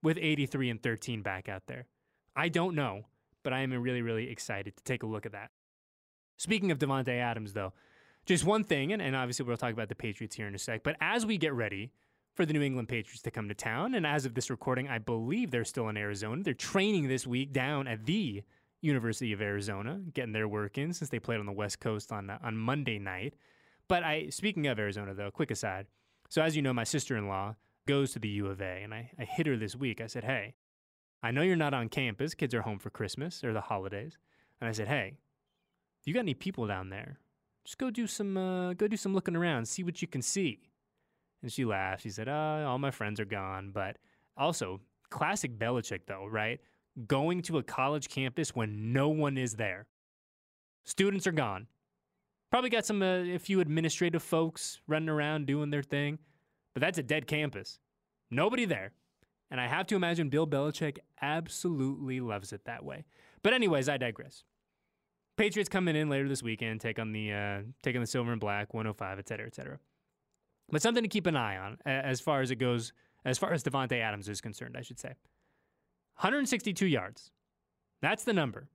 with 0.03 0.17
83 0.19 0.69
and 0.69 0.81
13 0.81 1.21
back 1.21 1.49
out 1.49 1.63
there? 1.67 1.87
I 2.35 2.49
don't 2.49 2.75
know, 2.75 3.05
but 3.43 3.53
I 3.53 3.61
am 3.61 3.73
really, 3.73 4.01
really 4.01 4.29
excited 4.29 4.77
to 4.77 4.83
take 4.83 5.03
a 5.03 5.07
look 5.07 5.25
at 5.25 5.31
that. 5.31 5.49
Speaking 6.37 6.71
of 6.71 6.79
Davante 6.79 7.19
Adams, 7.19 7.53
though, 7.53 7.73
just 8.25 8.45
one 8.45 8.63
thing, 8.63 8.93
and, 8.93 9.01
and 9.01 9.15
obviously 9.15 9.45
we'll 9.45 9.57
talk 9.57 9.73
about 9.73 9.89
the 9.89 9.95
Patriots 9.95 10.35
here 10.35 10.47
in 10.47 10.55
a 10.55 10.59
sec, 10.59 10.83
but 10.83 10.95
as 11.01 11.25
we 11.25 11.37
get 11.37 11.53
ready 11.53 11.91
for 12.35 12.45
the 12.45 12.53
New 12.53 12.61
England 12.61 12.87
Patriots 12.87 13.21
to 13.23 13.31
come 13.31 13.49
to 13.49 13.55
town, 13.55 13.95
and 13.95 14.05
as 14.05 14.25
of 14.25 14.35
this 14.35 14.49
recording, 14.49 14.87
I 14.87 14.99
believe 14.99 15.51
they're 15.51 15.65
still 15.65 15.89
in 15.89 15.97
Arizona. 15.97 16.43
They're 16.43 16.53
training 16.53 17.07
this 17.07 17.27
week 17.27 17.51
down 17.51 17.87
at 17.87 18.05
the 18.05 18.43
University 18.81 19.31
of 19.33 19.41
Arizona, 19.41 20.01
getting 20.13 20.33
their 20.33 20.47
work 20.47 20.77
in 20.77 20.93
since 20.93 21.09
they 21.09 21.19
played 21.19 21.39
on 21.39 21.45
the 21.45 21.51
West 21.51 21.79
Coast 21.79 22.11
on 22.11 22.29
uh, 22.29 22.39
on 22.43 22.57
Monday 22.57 22.99
night. 22.99 23.35
But 23.87 24.03
I, 24.03 24.29
speaking 24.29 24.67
of 24.67 24.79
Arizona, 24.79 25.13
though, 25.13 25.31
quick 25.31 25.51
aside. 25.51 25.87
So 26.29 26.41
as 26.41 26.55
you 26.55 26.61
know, 26.61 26.73
my 26.73 26.85
sister-in-law 26.85 27.55
goes 27.87 28.13
to 28.13 28.19
the 28.19 28.29
U 28.29 28.47
of 28.47 28.61
A, 28.61 28.83
and 28.83 28.93
I, 28.93 29.11
I 29.19 29.25
hit 29.25 29.47
her 29.47 29.57
this 29.57 29.75
week. 29.75 29.99
I 29.99 30.07
said, 30.07 30.23
"Hey, 30.23 30.55
I 31.23 31.31
know 31.31 31.41
you're 31.41 31.55
not 31.55 31.73
on 31.73 31.89
campus. 31.89 32.33
Kids 32.33 32.53
are 32.53 32.61
home 32.61 32.79
for 32.79 32.89
Christmas 32.89 33.43
or 33.43 33.53
the 33.53 33.61
holidays. 33.61 34.17
And 34.59 34.67
I 34.67 34.71
said, 34.71 34.87
Hey, 34.87 35.17
you 36.03 36.13
got 36.13 36.21
any 36.21 36.33
people 36.33 36.65
down 36.65 36.89
there, 36.89 37.19
just 37.63 37.77
go 37.77 37.91
do 37.91 38.07
some 38.07 38.37
uh, 38.37 38.73
go 38.73 38.87
do 38.87 38.97
some 38.97 39.13
looking 39.13 39.35
around, 39.35 39.67
see 39.67 39.83
what 39.83 40.01
you 40.01 40.07
can 40.07 40.21
see. 40.21 40.59
And 41.41 41.51
she 41.51 41.65
laughed. 41.65 42.03
She 42.03 42.09
said, 42.09 42.27
uh, 42.27 42.65
all 42.67 42.77
my 42.77 42.91
friends 42.91 43.19
are 43.19 43.25
gone. 43.25 43.71
But 43.73 43.97
also, 44.37 44.79
classic 45.09 45.57
Belichick, 45.57 46.01
though, 46.05 46.27
right? 46.27 46.59
Going 47.07 47.41
to 47.43 47.57
a 47.57 47.63
college 47.63 48.09
campus 48.09 48.55
when 48.55 48.91
no 48.91 49.09
one 49.09 49.37
is 49.37 49.55
there. 49.55 49.87
Students 50.83 51.25
are 51.27 51.31
gone. 51.31 51.67
Probably 52.49 52.69
got 52.69 52.85
some 52.85 53.01
uh, 53.01 53.23
a 53.23 53.37
few 53.37 53.61
administrative 53.61 54.21
folks 54.21 54.81
running 54.87 55.09
around 55.09 55.47
doing 55.47 55.69
their 55.69 55.83
thing, 55.83 56.19
but 56.73 56.81
that's 56.81 56.97
a 56.97 57.03
dead 57.03 57.27
campus. 57.27 57.79
Nobody 58.29 58.65
there. 58.65 58.91
And 59.49 59.59
I 59.59 59.67
have 59.67 59.87
to 59.87 59.95
imagine 59.95 60.29
Bill 60.29 60.47
Belichick 60.47 60.99
absolutely 61.21 62.19
loves 62.19 62.51
it 62.53 62.65
that 62.65 62.83
way. 62.83 63.05
But 63.43 63.53
anyways, 63.53 63.89
I 63.89 63.97
digress. 63.97 64.43
Patriots 65.37 65.69
coming 65.69 65.95
in 65.95 66.09
later 66.09 66.27
this 66.27 66.43
weekend, 66.43 66.81
take 66.81 66.99
on 66.99 67.13
the 67.13 67.31
uh, 67.33 67.61
take 67.83 67.95
on 67.95 68.01
the 68.01 68.07
silver 68.07 68.31
and 68.31 68.39
black, 68.39 68.73
105, 68.73 69.19
et 69.19 69.27
cetera, 69.27 69.47
et 69.47 69.55
cetera. 69.55 69.79
But 70.69 70.81
something 70.81 71.03
to 71.03 71.09
keep 71.09 71.25
an 71.25 71.35
eye 71.35 71.57
on 71.57 71.77
as 71.85 72.21
far 72.21 72.41
as 72.41 72.51
it 72.51 72.55
goes, 72.57 72.93
as 73.25 73.37
far 73.37 73.51
as 73.51 73.63
Davante 73.63 73.99
Adams 73.99 74.29
is 74.29 74.39
concerned, 74.39 74.75
I 74.77 74.81
should 74.81 74.99
say. 74.99 75.13
162 76.21 76.85
yards. 76.85 77.31
That's 77.99 78.23
the 78.23 78.33
number. 78.33 78.69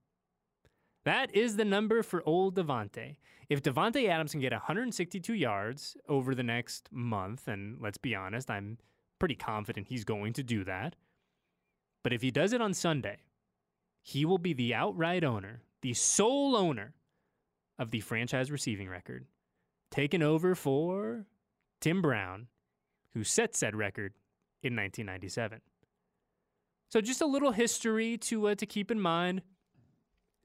That 1.05 1.33
is 1.33 1.55
the 1.55 1.63
number 1.63 2.03
for 2.03 2.21
old 2.25 2.55
Davante. 2.55 3.15
If 3.47 3.63
Davante 3.63 4.09
Adams 4.09 4.31
can 4.31 4.41
get 4.41 4.51
162 4.51 5.33
yards 5.33 5.95
over 6.09 6.35
the 6.35 6.43
next 6.43 6.89
month, 6.91 7.47
and 7.47 7.77
let's 7.79 7.97
be 7.97 8.13
honest, 8.13 8.51
I'm 8.51 8.79
pretty 9.17 9.35
confident 9.35 9.87
he's 9.87 10.03
going 10.03 10.33
to 10.33 10.43
do 10.43 10.65
that. 10.65 10.97
But 12.03 12.11
if 12.11 12.21
he 12.21 12.31
does 12.31 12.51
it 12.51 12.59
on 12.59 12.73
Sunday, 12.73 13.19
he 14.01 14.25
will 14.25 14.39
be 14.39 14.51
the 14.51 14.73
outright 14.73 15.23
owner, 15.23 15.61
the 15.81 15.93
sole 15.93 16.53
owner 16.53 16.95
of 17.79 17.91
the 17.91 18.01
franchise 18.01 18.51
receiving 18.51 18.89
record, 18.89 19.25
taken 19.89 20.21
over 20.21 20.53
for 20.53 21.25
Tim 21.79 22.01
Brown, 22.01 22.47
who 23.13 23.23
set 23.23 23.55
said 23.55 23.73
record 23.73 24.15
in 24.61 24.75
1997. 24.75 25.61
So 26.89 27.01
just 27.01 27.21
a 27.21 27.25
little 27.25 27.51
history 27.51 28.17
to 28.19 28.49
uh, 28.49 28.55
to 28.55 28.65
keep 28.65 28.91
in 28.91 28.99
mind 28.99 29.41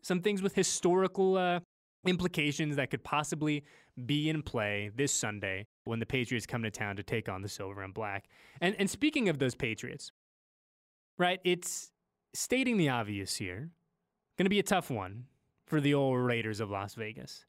some 0.02 0.20
things 0.20 0.42
with 0.42 0.54
historical 0.54 1.36
uh, 1.36 1.60
implications 2.06 2.76
that 2.76 2.90
could 2.90 3.04
possibly 3.04 3.64
be 4.06 4.28
in 4.28 4.42
play 4.42 4.90
this 4.96 5.12
Sunday 5.12 5.66
when 5.84 6.00
the 6.00 6.06
Patriots 6.06 6.46
come 6.46 6.62
to 6.62 6.70
town 6.70 6.96
to 6.96 7.02
take 7.02 7.28
on 7.28 7.42
the 7.42 7.48
silver 7.48 7.82
and 7.82 7.94
black. 7.94 8.24
And 8.60 8.74
and 8.78 8.90
speaking 8.90 9.28
of 9.28 9.38
those 9.38 9.54
Patriots, 9.54 10.10
right? 11.18 11.40
It's 11.44 11.90
stating 12.34 12.76
the 12.76 12.88
obvious 12.88 13.36
here. 13.36 13.70
Going 14.38 14.46
to 14.46 14.50
be 14.50 14.58
a 14.58 14.64
tough 14.64 14.90
one 14.90 15.26
for 15.66 15.80
the 15.80 15.94
old 15.94 16.18
Raiders 16.18 16.58
of 16.58 16.70
Las 16.70 16.94
Vegas. 16.94 17.44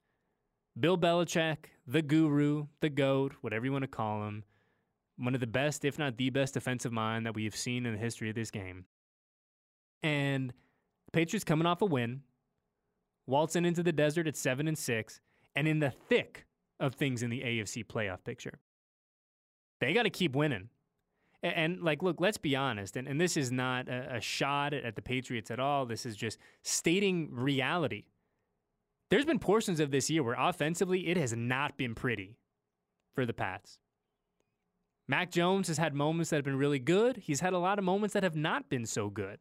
Bill 0.80 0.98
Belichick, 0.98 1.58
the 1.88 2.02
guru, 2.02 2.68
the 2.82 2.90
goat, 2.90 3.34
whatever 3.42 3.66
you 3.66 3.72
want 3.72 3.84
to 3.84 3.88
call 3.88 4.28
him, 4.28 4.44
one 5.18 5.34
of 5.36 5.42
the 5.42 5.48
best, 5.48 5.86
if 5.86 6.00
not 6.00 6.18
the 6.18 6.30
best 6.30 6.54
defensive 6.54 6.92
mind 6.92 7.26
that 7.26 7.36
we 7.36 7.44
have 7.44 7.56
seen 7.56 7.86
in 7.86 7.94
the 7.94 8.00
history 8.00 8.30
of 8.30 8.36
this 8.36 8.52
game. 8.52 8.86
And 10.02 10.54
Patriots 11.12 11.44
coming 11.44 11.66
off 11.66 11.82
a 11.82 11.86
win 11.86 12.22
waltzing 13.26 13.66
into 13.66 13.84
the 13.84 13.92
desert 13.92 14.28
at 14.28 14.36
seven 14.36 14.68
and 14.68 14.78
six, 14.78 15.22
and 15.56 15.68
in 15.68 15.80
the 15.80 15.92
thick 15.92 16.46
of 16.80 16.96
things 16.96 17.24
in 17.24 17.30
the 17.30 17.42
AFC 17.42 17.86
playoff 17.86 18.24
picture. 18.24 18.60
They 19.80 19.94
got 19.94 20.04
to 20.04 20.10
keep 20.10 20.36
winning. 20.36 20.70
And, 21.42 21.56
and, 21.56 21.84
like, 21.84 22.02
look, 22.02 22.20
let's 22.20 22.38
be 22.38 22.56
honest, 22.56 22.96
and, 22.96 23.08
and 23.08 23.20
this 23.20 23.38
is 23.38 23.52
not 23.52 23.88
a, 23.88 24.16
a 24.16 24.22
shot 24.22 24.74
at, 24.74 24.84
at 24.84 24.96
the 24.96 25.02
Patriots 25.02 25.52
at 25.52 25.60
all. 25.60 25.86
This 25.86 26.06
is 26.06 26.16
just 26.16 26.38
stating 26.64 27.30
reality. 27.32 28.06
There's 29.10 29.26
been 29.26 29.40
portions 29.40 29.80
of 29.80 29.92
this 29.92 30.10
year 30.10 30.24
where 30.24 30.36
offensively 30.38 31.08
it 31.08 31.18
has 31.18 31.36
not 31.36 31.78
been 31.78 31.96
pretty 31.96 32.38
for 33.14 33.26
the 33.26 33.34
Pats. 33.34 33.78
Mac 35.08 35.32
Jones 35.32 35.68
has 35.68 35.78
had 35.78 35.94
moments 35.94 36.30
that 36.30 36.38
have 36.38 36.46
been 36.46 36.58
really 36.58 36.80
good. 36.80 37.18
He's 37.18 37.42
had 37.42 37.54
a 37.54 37.60
lot 37.60 37.78
of 37.78 37.86
moments 37.86 38.14
that 38.14 38.24
have 38.24 38.36
not 38.36 38.70
been 38.70 38.86
so 38.86 39.10
good 39.10 39.40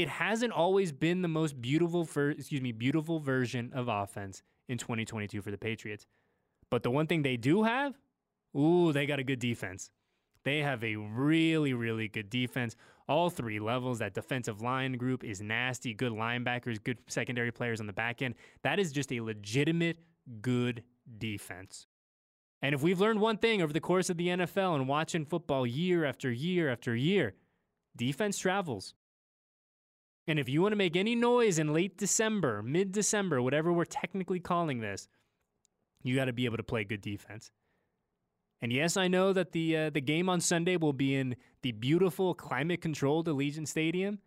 it 0.00 0.08
hasn't 0.08 0.52
always 0.52 0.92
been 0.92 1.22
the 1.22 1.28
most 1.28 1.60
beautiful, 1.60 2.02
excuse 2.02 2.60
me, 2.60 2.72
beautiful 2.72 3.18
version 3.18 3.72
of 3.74 3.88
offense 3.88 4.42
in 4.68 4.78
2022 4.78 5.42
for 5.42 5.50
the 5.50 5.58
Patriots. 5.58 6.06
But 6.70 6.82
the 6.82 6.90
one 6.90 7.06
thing 7.06 7.22
they 7.22 7.36
do 7.36 7.64
have, 7.64 7.98
ooh, 8.56 8.92
they 8.92 9.06
got 9.06 9.18
a 9.18 9.24
good 9.24 9.40
defense. 9.40 9.90
They 10.44 10.58
have 10.58 10.84
a 10.84 10.96
really, 10.96 11.74
really 11.74 12.08
good 12.08 12.30
defense. 12.30 12.76
All 13.08 13.28
three 13.28 13.58
levels. 13.58 13.98
That 13.98 14.14
defensive 14.14 14.62
line 14.62 14.92
group 14.92 15.24
is 15.24 15.40
nasty. 15.42 15.94
Good 15.94 16.12
linebackers, 16.12 16.82
good 16.82 16.98
secondary 17.08 17.50
players 17.50 17.80
on 17.80 17.86
the 17.86 17.92
back 17.92 18.22
end. 18.22 18.34
That 18.62 18.78
is 18.78 18.92
just 18.92 19.12
a 19.12 19.20
legitimate 19.20 19.98
good 20.40 20.84
defense. 21.18 21.87
And 22.60 22.74
if 22.74 22.82
we've 22.82 23.00
learned 23.00 23.20
one 23.20 23.38
thing 23.38 23.62
over 23.62 23.72
the 23.72 23.80
course 23.80 24.10
of 24.10 24.16
the 24.16 24.28
NFL 24.28 24.74
and 24.74 24.88
watching 24.88 25.24
football 25.24 25.66
year 25.66 26.04
after 26.04 26.30
year 26.30 26.70
after 26.70 26.94
year, 26.94 27.34
defense 27.96 28.38
travels. 28.38 28.94
And 30.26 30.38
if 30.38 30.48
you 30.48 30.60
want 30.60 30.72
to 30.72 30.76
make 30.76 30.96
any 30.96 31.14
noise 31.14 31.58
in 31.58 31.72
late 31.72 31.96
December, 31.96 32.62
mid 32.62 32.92
December, 32.92 33.40
whatever 33.40 33.72
we're 33.72 33.84
technically 33.84 34.40
calling 34.40 34.80
this, 34.80 35.08
you 36.02 36.14
got 36.16 36.26
to 36.26 36.32
be 36.32 36.44
able 36.44 36.58
to 36.58 36.62
play 36.62 36.84
good 36.84 37.00
defense. 37.00 37.50
And 38.60 38.72
yes, 38.72 38.96
I 38.96 39.08
know 39.08 39.32
that 39.32 39.52
the 39.52 39.76
uh, 39.76 39.90
the 39.90 40.00
game 40.00 40.28
on 40.28 40.40
Sunday 40.40 40.76
will 40.76 40.92
be 40.92 41.14
in 41.14 41.36
the 41.62 41.72
beautiful 41.72 42.34
climate 42.34 42.82
controlled 42.82 43.28
Allegiant 43.28 43.68
Stadium, 43.68 44.18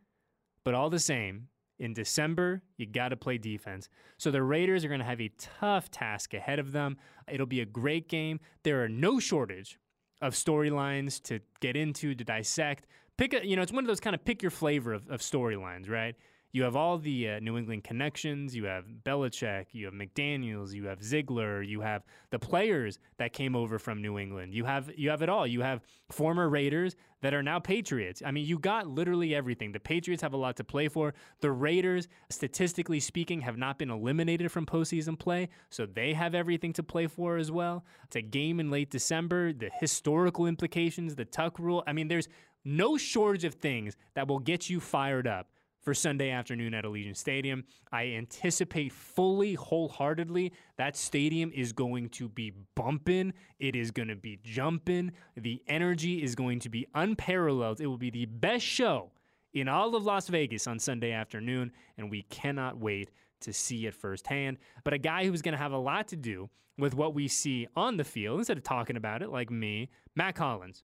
but 0.63 0.73
all 0.73 0.89
the 0.89 0.99
same, 0.99 1.49
in 1.81 1.93
December, 1.93 2.61
you 2.77 2.85
got 2.85 3.09
to 3.09 3.17
play 3.17 3.37
defense. 3.37 3.89
So 4.17 4.31
the 4.31 4.43
Raiders 4.43 4.85
are 4.85 4.87
going 4.87 5.01
to 5.01 5.05
have 5.05 5.19
a 5.19 5.31
tough 5.37 5.91
task 5.91 6.33
ahead 6.33 6.59
of 6.59 6.71
them. 6.71 6.97
It'll 7.27 7.45
be 7.45 7.61
a 7.61 7.65
great 7.65 8.07
game. 8.07 8.39
There 8.63 8.83
are 8.83 8.89
no 8.89 9.19
shortage 9.19 9.77
of 10.21 10.33
storylines 10.33 11.21
to 11.23 11.41
get 11.59 11.75
into, 11.75 12.15
to 12.15 12.23
dissect 12.23 12.85
pick 13.21 13.33
a, 13.33 13.45
you 13.47 13.55
know, 13.55 13.61
it's 13.61 13.71
one 13.71 13.83
of 13.83 13.87
those 13.87 13.99
kind 13.99 14.15
of 14.15 14.25
pick 14.25 14.41
your 14.41 14.49
flavor 14.49 14.93
of, 14.93 15.07
of 15.09 15.21
storylines, 15.21 15.89
right? 15.89 16.15
You 16.53 16.63
have 16.63 16.75
all 16.75 16.97
the 16.97 17.29
uh, 17.29 17.39
New 17.39 17.57
England 17.57 17.83
connections. 17.83 18.55
You 18.55 18.65
have 18.65 18.85
Belichick. 19.03 19.67
You 19.71 19.85
have 19.85 19.93
McDaniels. 19.93 20.73
You 20.73 20.85
have 20.87 21.01
Ziegler. 21.01 21.61
You 21.61 21.81
have 21.81 22.03
the 22.29 22.39
players 22.39 22.99
that 23.17 23.31
came 23.31 23.55
over 23.55 23.79
from 23.79 24.01
New 24.01 24.19
England. 24.19 24.53
You 24.53 24.65
have 24.65 24.91
you 24.97 25.09
have 25.09 25.21
it 25.21 25.29
all. 25.29 25.47
You 25.47 25.61
have 25.61 25.81
former 26.11 26.49
Raiders 26.49 26.95
that 27.21 27.33
are 27.33 27.43
now 27.43 27.59
Patriots. 27.59 28.21
I 28.25 28.31
mean, 28.31 28.45
you 28.45 28.59
got 28.59 28.87
literally 28.87 29.33
everything. 29.33 29.71
The 29.71 29.79
Patriots 29.79 30.21
have 30.23 30.33
a 30.33 30.37
lot 30.37 30.57
to 30.57 30.63
play 30.63 30.89
for. 30.89 31.13
The 31.39 31.51
Raiders, 31.51 32.07
statistically 32.29 32.99
speaking, 32.99 33.41
have 33.41 33.57
not 33.57 33.77
been 33.77 33.91
eliminated 33.91 34.51
from 34.51 34.65
postseason 34.65 35.17
play, 35.17 35.49
so 35.69 35.85
they 35.85 36.13
have 36.13 36.35
everything 36.35 36.73
to 36.73 36.83
play 36.83 37.07
for 37.07 37.37
as 37.37 37.51
well. 37.51 37.85
It's 38.05 38.15
a 38.15 38.21
game 38.21 38.59
in 38.59 38.69
late 38.69 38.89
December. 38.89 39.53
The 39.53 39.69
historical 39.79 40.47
implications, 40.47 41.15
the 41.15 41.25
Tuck 41.25 41.59
rule. 41.59 41.83
I 41.87 41.93
mean, 41.93 42.07
there's 42.07 42.27
no 42.65 42.97
shortage 42.97 43.45
of 43.45 43.55
things 43.55 43.95
that 44.15 44.27
will 44.27 44.39
get 44.39 44.69
you 44.69 44.79
fired 44.79 45.27
up 45.27 45.47
for 45.81 45.93
Sunday 45.93 46.29
afternoon 46.29 46.73
at 46.73 46.85
Allegiant 46.85 47.17
Stadium. 47.17 47.63
I 47.91 48.07
anticipate 48.07 48.93
fully, 48.93 49.55
wholeheartedly, 49.55 50.53
that 50.77 50.95
stadium 50.95 51.51
is 51.53 51.73
going 51.73 52.09
to 52.09 52.29
be 52.29 52.53
bumping. 52.75 53.33
It 53.59 53.75
is 53.75 53.91
going 53.91 54.07
to 54.09 54.15
be 54.15 54.39
jumping. 54.43 55.11
The 55.35 55.61
energy 55.67 56.23
is 56.23 56.35
going 56.35 56.59
to 56.59 56.69
be 56.69 56.87
unparalleled. 56.93 57.81
It 57.81 57.87
will 57.87 57.97
be 57.97 58.11
the 58.11 58.25
best 58.25 58.65
show 58.65 59.11
in 59.53 59.67
all 59.67 59.95
of 59.95 60.05
Las 60.05 60.27
Vegas 60.27 60.67
on 60.67 60.79
Sunday 60.79 61.11
afternoon, 61.11 61.71
and 61.97 62.09
we 62.09 62.23
cannot 62.23 62.77
wait 62.77 63.11
to 63.41 63.51
see 63.51 63.87
it 63.87 63.95
firsthand. 63.95 64.57
But 64.83 64.93
a 64.93 64.97
guy 64.97 65.25
who's 65.25 65.41
going 65.41 65.53
to 65.53 65.57
have 65.57 65.73
a 65.73 65.77
lot 65.77 66.07
to 66.09 66.15
do 66.15 66.49
with 66.77 66.93
what 66.93 67.13
we 67.13 67.27
see 67.27 67.67
on 67.75 67.97
the 67.97 68.03
field, 68.03 68.39
instead 68.39 68.57
of 68.57 68.63
talking 68.63 68.95
about 68.95 69.21
it 69.21 69.29
like 69.29 69.51
me, 69.51 69.89
Mack 70.15 70.37
Hollins. 70.37 70.83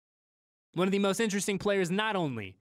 One 0.73 0.88
of 0.88 0.91
the 0.91 1.00
most 1.00 1.19
interesting 1.19 1.59
players, 1.59 1.91
not 1.91 2.15
only 2.15 2.55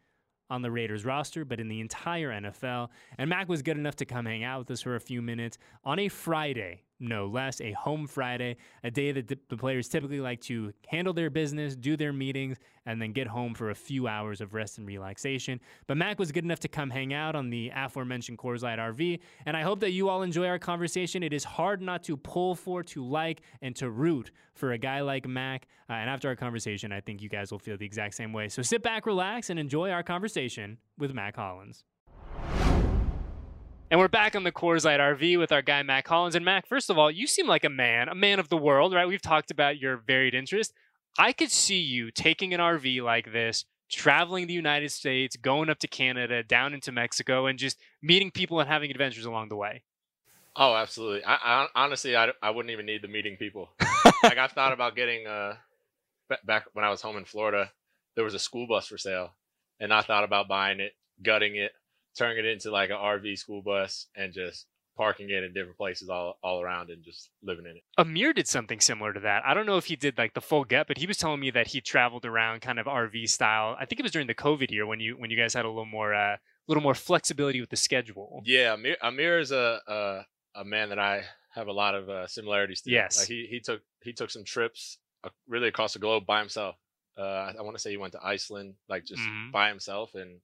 on 0.52 0.62
the 0.62 0.70
Raiders 0.70 1.04
roster, 1.04 1.44
but 1.44 1.58
in 1.58 1.68
the 1.68 1.80
entire 1.80 2.30
NFL. 2.30 2.90
And 3.16 3.30
Mac 3.30 3.48
was 3.48 3.62
good 3.62 3.78
enough 3.78 3.96
to 3.96 4.04
come 4.04 4.26
hang 4.26 4.44
out 4.44 4.60
with 4.60 4.70
us 4.70 4.82
for 4.82 4.96
a 4.96 5.00
few 5.00 5.22
minutes 5.22 5.56
on 5.82 5.98
a 5.98 6.08
Friday 6.08 6.82
no 7.02 7.26
less, 7.26 7.60
a 7.60 7.72
home 7.72 8.06
Friday, 8.06 8.56
a 8.84 8.90
day 8.90 9.12
that 9.12 9.28
the 9.48 9.56
players 9.56 9.88
typically 9.88 10.20
like 10.20 10.40
to 10.42 10.72
handle 10.86 11.12
their 11.12 11.30
business, 11.30 11.76
do 11.76 11.96
their 11.96 12.12
meetings, 12.12 12.58
and 12.86 13.00
then 13.00 13.12
get 13.12 13.26
home 13.26 13.54
for 13.54 13.70
a 13.70 13.74
few 13.74 14.08
hours 14.08 14.40
of 14.40 14.54
rest 14.54 14.78
and 14.78 14.86
relaxation. 14.86 15.60
But 15.86 15.96
Mac 15.96 16.18
was 16.18 16.32
good 16.32 16.44
enough 16.44 16.60
to 16.60 16.68
come 16.68 16.90
hang 16.90 17.12
out 17.12 17.34
on 17.34 17.50
the 17.50 17.70
aforementioned 17.74 18.38
Coors 18.38 18.62
Light 18.62 18.78
RV, 18.78 19.18
and 19.46 19.56
I 19.56 19.62
hope 19.62 19.80
that 19.80 19.90
you 19.90 20.08
all 20.08 20.22
enjoy 20.22 20.46
our 20.46 20.58
conversation. 20.58 21.22
It 21.22 21.32
is 21.32 21.44
hard 21.44 21.82
not 21.82 22.02
to 22.04 22.16
pull 22.16 22.54
for, 22.54 22.82
to 22.84 23.04
like, 23.04 23.42
and 23.60 23.74
to 23.76 23.90
root 23.90 24.30
for 24.54 24.72
a 24.72 24.78
guy 24.78 25.00
like 25.00 25.26
Mac. 25.26 25.66
Uh, 25.90 25.94
and 25.94 26.08
after 26.08 26.28
our 26.28 26.36
conversation, 26.36 26.92
I 26.92 27.00
think 27.00 27.20
you 27.20 27.28
guys 27.28 27.50
will 27.50 27.58
feel 27.58 27.76
the 27.76 27.86
exact 27.86 28.14
same 28.14 28.32
way. 28.32 28.48
So 28.48 28.62
sit 28.62 28.82
back, 28.82 29.06
relax, 29.06 29.50
and 29.50 29.58
enjoy 29.58 29.90
our 29.90 30.02
conversation 30.02 30.78
with 30.98 31.12
Mack 31.12 31.36
Hollins. 31.36 31.84
And 33.92 34.00
we're 34.00 34.08
back 34.08 34.34
on 34.34 34.42
the 34.42 34.50
Coors 34.50 34.86
Light 34.86 35.00
RV 35.00 35.38
with 35.38 35.52
our 35.52 35.60
guy 35.60 35.82
Mack 35.82 36.08
Hollins. 36.08 36.34
And 36.34 36.46
Mac, 36.46 36.66
first 36.66 36.88
of 36.88 36.96
all, 36.96 37.10
you 37.10 37.26
seem 37.26 37.46
like 37.46 37.62
a 37.62 37.68
man, 37.68 38.08
a 38.08 38.14
man 38.14 38.40
of 38.40 38.48
the 38.48 38.56
world, 38.56 38.94
right? 38.94 39.06
We've 39.06 39.20
talked 39.20 39.50
about 39.50 39.78
your 39.78 39.98
varied 39.98 40.32
interests. 40.32 40.72
I 41.18 41.34
could 41.34 41.50
see 41.50 41.78
you 41.78 42.10
taking 42.10 42.54
an 42.54 42.60
RV 42.60 43.02
like 43.02 43.30
this 43.34 43.66
traveling 43.90 44.46
the 44.46 44.54
United 44.54 44.90
States, 44.92 45.36
going 45.36 45.68
up 45.68 45.78
to 45.80 45.88
Canada, 45.88 46.42
down 46.42 46.72
into 46.72 46.90
Mexico, 46.90 47.44
and 47.44 47.58
just 47.58 47.76
meeting 48.02 48.30
people 48.30 48.60
and 48.60 48.68
having 48.70 48.90
adventures 48.90 49.26
along 49.26 49.50
the 49.50 49.56
way. 49.56 49.82
Oh, 50.56 50.74
absolutely. 50.74 51.22
I, 51.24 51.34
I 51.34 51.66
honestly, 51.74 52.16
I, 52.16 52.30
I 52.42 52.48
wouldn't 52.48 52.72
even 52.72 52.86
need 52.86 53.02
the 53.02 53.08
meeting 53.08 53.36
people. 53.36 53.68
like 54.22 54.38
I've 54.38 54.52
thought 54.52 54.72
about 54.72 54.96
getting 54.96 55.26
uh 55.26 55.56
back 56.46 56.64
when 56.72 56.86
I 56.86 56.88
was 56.88 57.02
home 57.02 57.18
in 57.18 57.26
Florida, 57.26 57.70
there 58.16 58.24
was 58.24 58.32
a 58.32 58.38
school 58.38 58.66
bus 58.66 58.86
for 58.86 58.96
sale, 58.96 59.34
and 59.78 59.92
I 59.92 60.00
thought 60.00 60.24
about 60.24 60.48
buying 60.48 60.80
it, 60.80 60.92
gutting 61.22 61.56
it, 61.56 61.72
turning 62.16 62.38
it 62.38 62.46
into 62.46 62.70
like 62.70 62.90
an 62.90 62.96
RV 62.96 63.38
school 63.38 63.62
bus, 63.62 64.06
and 64.16 64.32
just 64.32 64.66
parking 64.96 65.30
it 65.30 65.42
in 65.42 65.52
different 65.52 65.76
places 65.76 66.08
all, 66.08 66.38
all 66.42 66.60
around 66.60 66.90
and 66.90 67.02
just 67.02 67.30
living 67.42 67.64
in 67.64 67.76
it. 67.76 67.82
Amir 67.98 68.32
did 68.32 68.46
something 68.46 68.80
similar 68.80 69.12
to 69.12 69.20
that. 69.20 69.42
I 69.46 69.54
don't 69.54 69.66
know 69.66 69.76
if 69.76 69.86
he 69.86 69.96
did 69.96 70.18
like 70.18 70.34
the 70.34 70.40
full 70.40 70.64
get, 70.64 70.86
but 70.86 70.98
he 70.98 71.06
was 71.06 71.16
telling 71.16 71.40
me 71.40 71.50
that 71.50 71.68
he 71.68 71.80
traveled 71.80 72.24
around 72.24 72.60
kind 72.60 72.78
of 72.78 72.86
RV 72.86 73.28
style. 73.28 73.76
I 73.78 73.86
think 73.86 74.00
it 74.00 74.02
was 74.02 74.12
during 74.12 74.26
the 74.26 74.34
COVID 74.34 74.70
year 74.70 74.86
when 74.86 75.00
you 75.00 75.14
when 75.14 75.30
you 75.30 75.36
guys 75.36 75.54
had 75.54 75.64
a 75.64 75.68
little 75.68 75.86
more 75.86 76.14
uh, 76.14 76.36
little 76.68 76.82
more 76.82 76.94
flexibility 76.94 77.60
with 77.60 77.70
the 77.70 77.76
schedule. 77.76 78.42
Yeah, 78.44 78.74
Amir, 78.74 78.96
Amir 79.02 79.38
is 79.38 79.52
a, 79.52 79.80
a 79.86 80.60
a 80.60 80.64
man 80.64 80.90
that 80.90 80.98
I 80.98 81.24
have 81.54 81.68
a 81.68 81.72
lot 81.72 81.94
of 81.94 82.08
uh, 82.08 82.26
similarities 82.26 82.82
to. 82.82 82.90
Yes, 82.90 83.18
like 83.18 83.28
he 83.28 83.46
he 83.48 83.60
took 83.60 83.80
he 84.02 84.12
took 84.12 84.30
some 84.30 84.44
trips 84.44 84.98
uh, 85.24 85.30
really 85.48 85.68
across 85.68 85.94
the 85.94 85.98
globe 85.98 86.26
by 86.26 86.38
himself. 86.38 86.76
Uh, 87.16 87.22
I, 87.22 87.54
I 87.58 87.62
want 87.62 87.76
to 87.76 87.82
say 87.82 87.90
he 87.90 87.98
went 87.98 88.12
to 88.12 88.24
Iceland, 88.24 88.74
like 88.88 89.04
just 89.04 89.22
mm-hmm. 89.22 89.50
by 89.50 89.68
himself, 89.68 90.14
and 90.14 90.40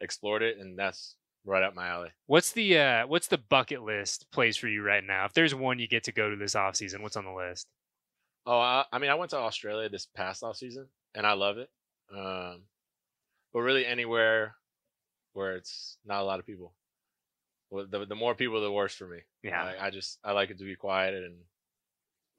explored 0.00 0.42
it, 0.42 0.58
and 0.58 0.78
that's 0.78 1.16
right 1.44 1.62
up 1.62 1.74
my 1.74 1.88
alley. 1.88 2.10
What's 2.26 2.52
the 2.52 2.78
uh, 2.78 3.06
what's 3.06 3.28
the 3.28 3.38
bucket 3.38 3.82
list 3.82 4.30
place 4.30 4.56
for 4.56 4.68
you 4.68 4.82
right 4.82 5.04
now? 5.04 5.24
If 5.24 5.32
there's 5.32 5.54
one 5.54 5.78
you 5.78 5.88
get 5.88 6.04
to 6.04 6.12
go 6.12 6.30
to 6.30 6.36
this 6.36 6.54
off 6.54 6.76
season, 6.76 7.02
what's 7.02 7.16
on 7.16 7.24
the 7.24 7.32
list? 7.32 7.66
Oh, 8.46 8.58
I, 8.58 8.84
I 8.92 8.98
mean, 8.98 9.10
I 9.10 9.14
went 9.14 9.30
to 9.30 9.38
Australia 9.38 9.88
this 9.88 10.06
past 10.06 10.42
off 10.42 10.56
season, 10.56 10.86
and 11.14 11.26
I 11.26 11.32
love 11.32 11.58
it. 11.58 11.70
Um, 12.14 12.62
but 13.52 13.60
really, 13.60 13.86
anywhere 13.86 14.56
where 15.32 15.56
it's 15.56 15.98
not 16.04 16.22
a 16.22 16.24
lot 16.24 16.40
of 16.40 16.46
people. 16.46 16.74
Well, 17.70 17.86
the 17.88 18.04
the 18.06 18.14
more 18.14 18.34
people, 18.34 18.60
the 18.60 18.72
worse 18.72 18.94
for 18.94 19.06
me. 19.06 19.18
Yeah, 19.42 19.64
like, 19.64 19.80
I 19.80 19.90
just 19.90 20.18
I 20.24 20.32
like 20.32 20.50
it 20.50 20.58
to 20.58 20.64
be 20.64 20.74
quiet, 20.74 21.14
and 21.14 21.36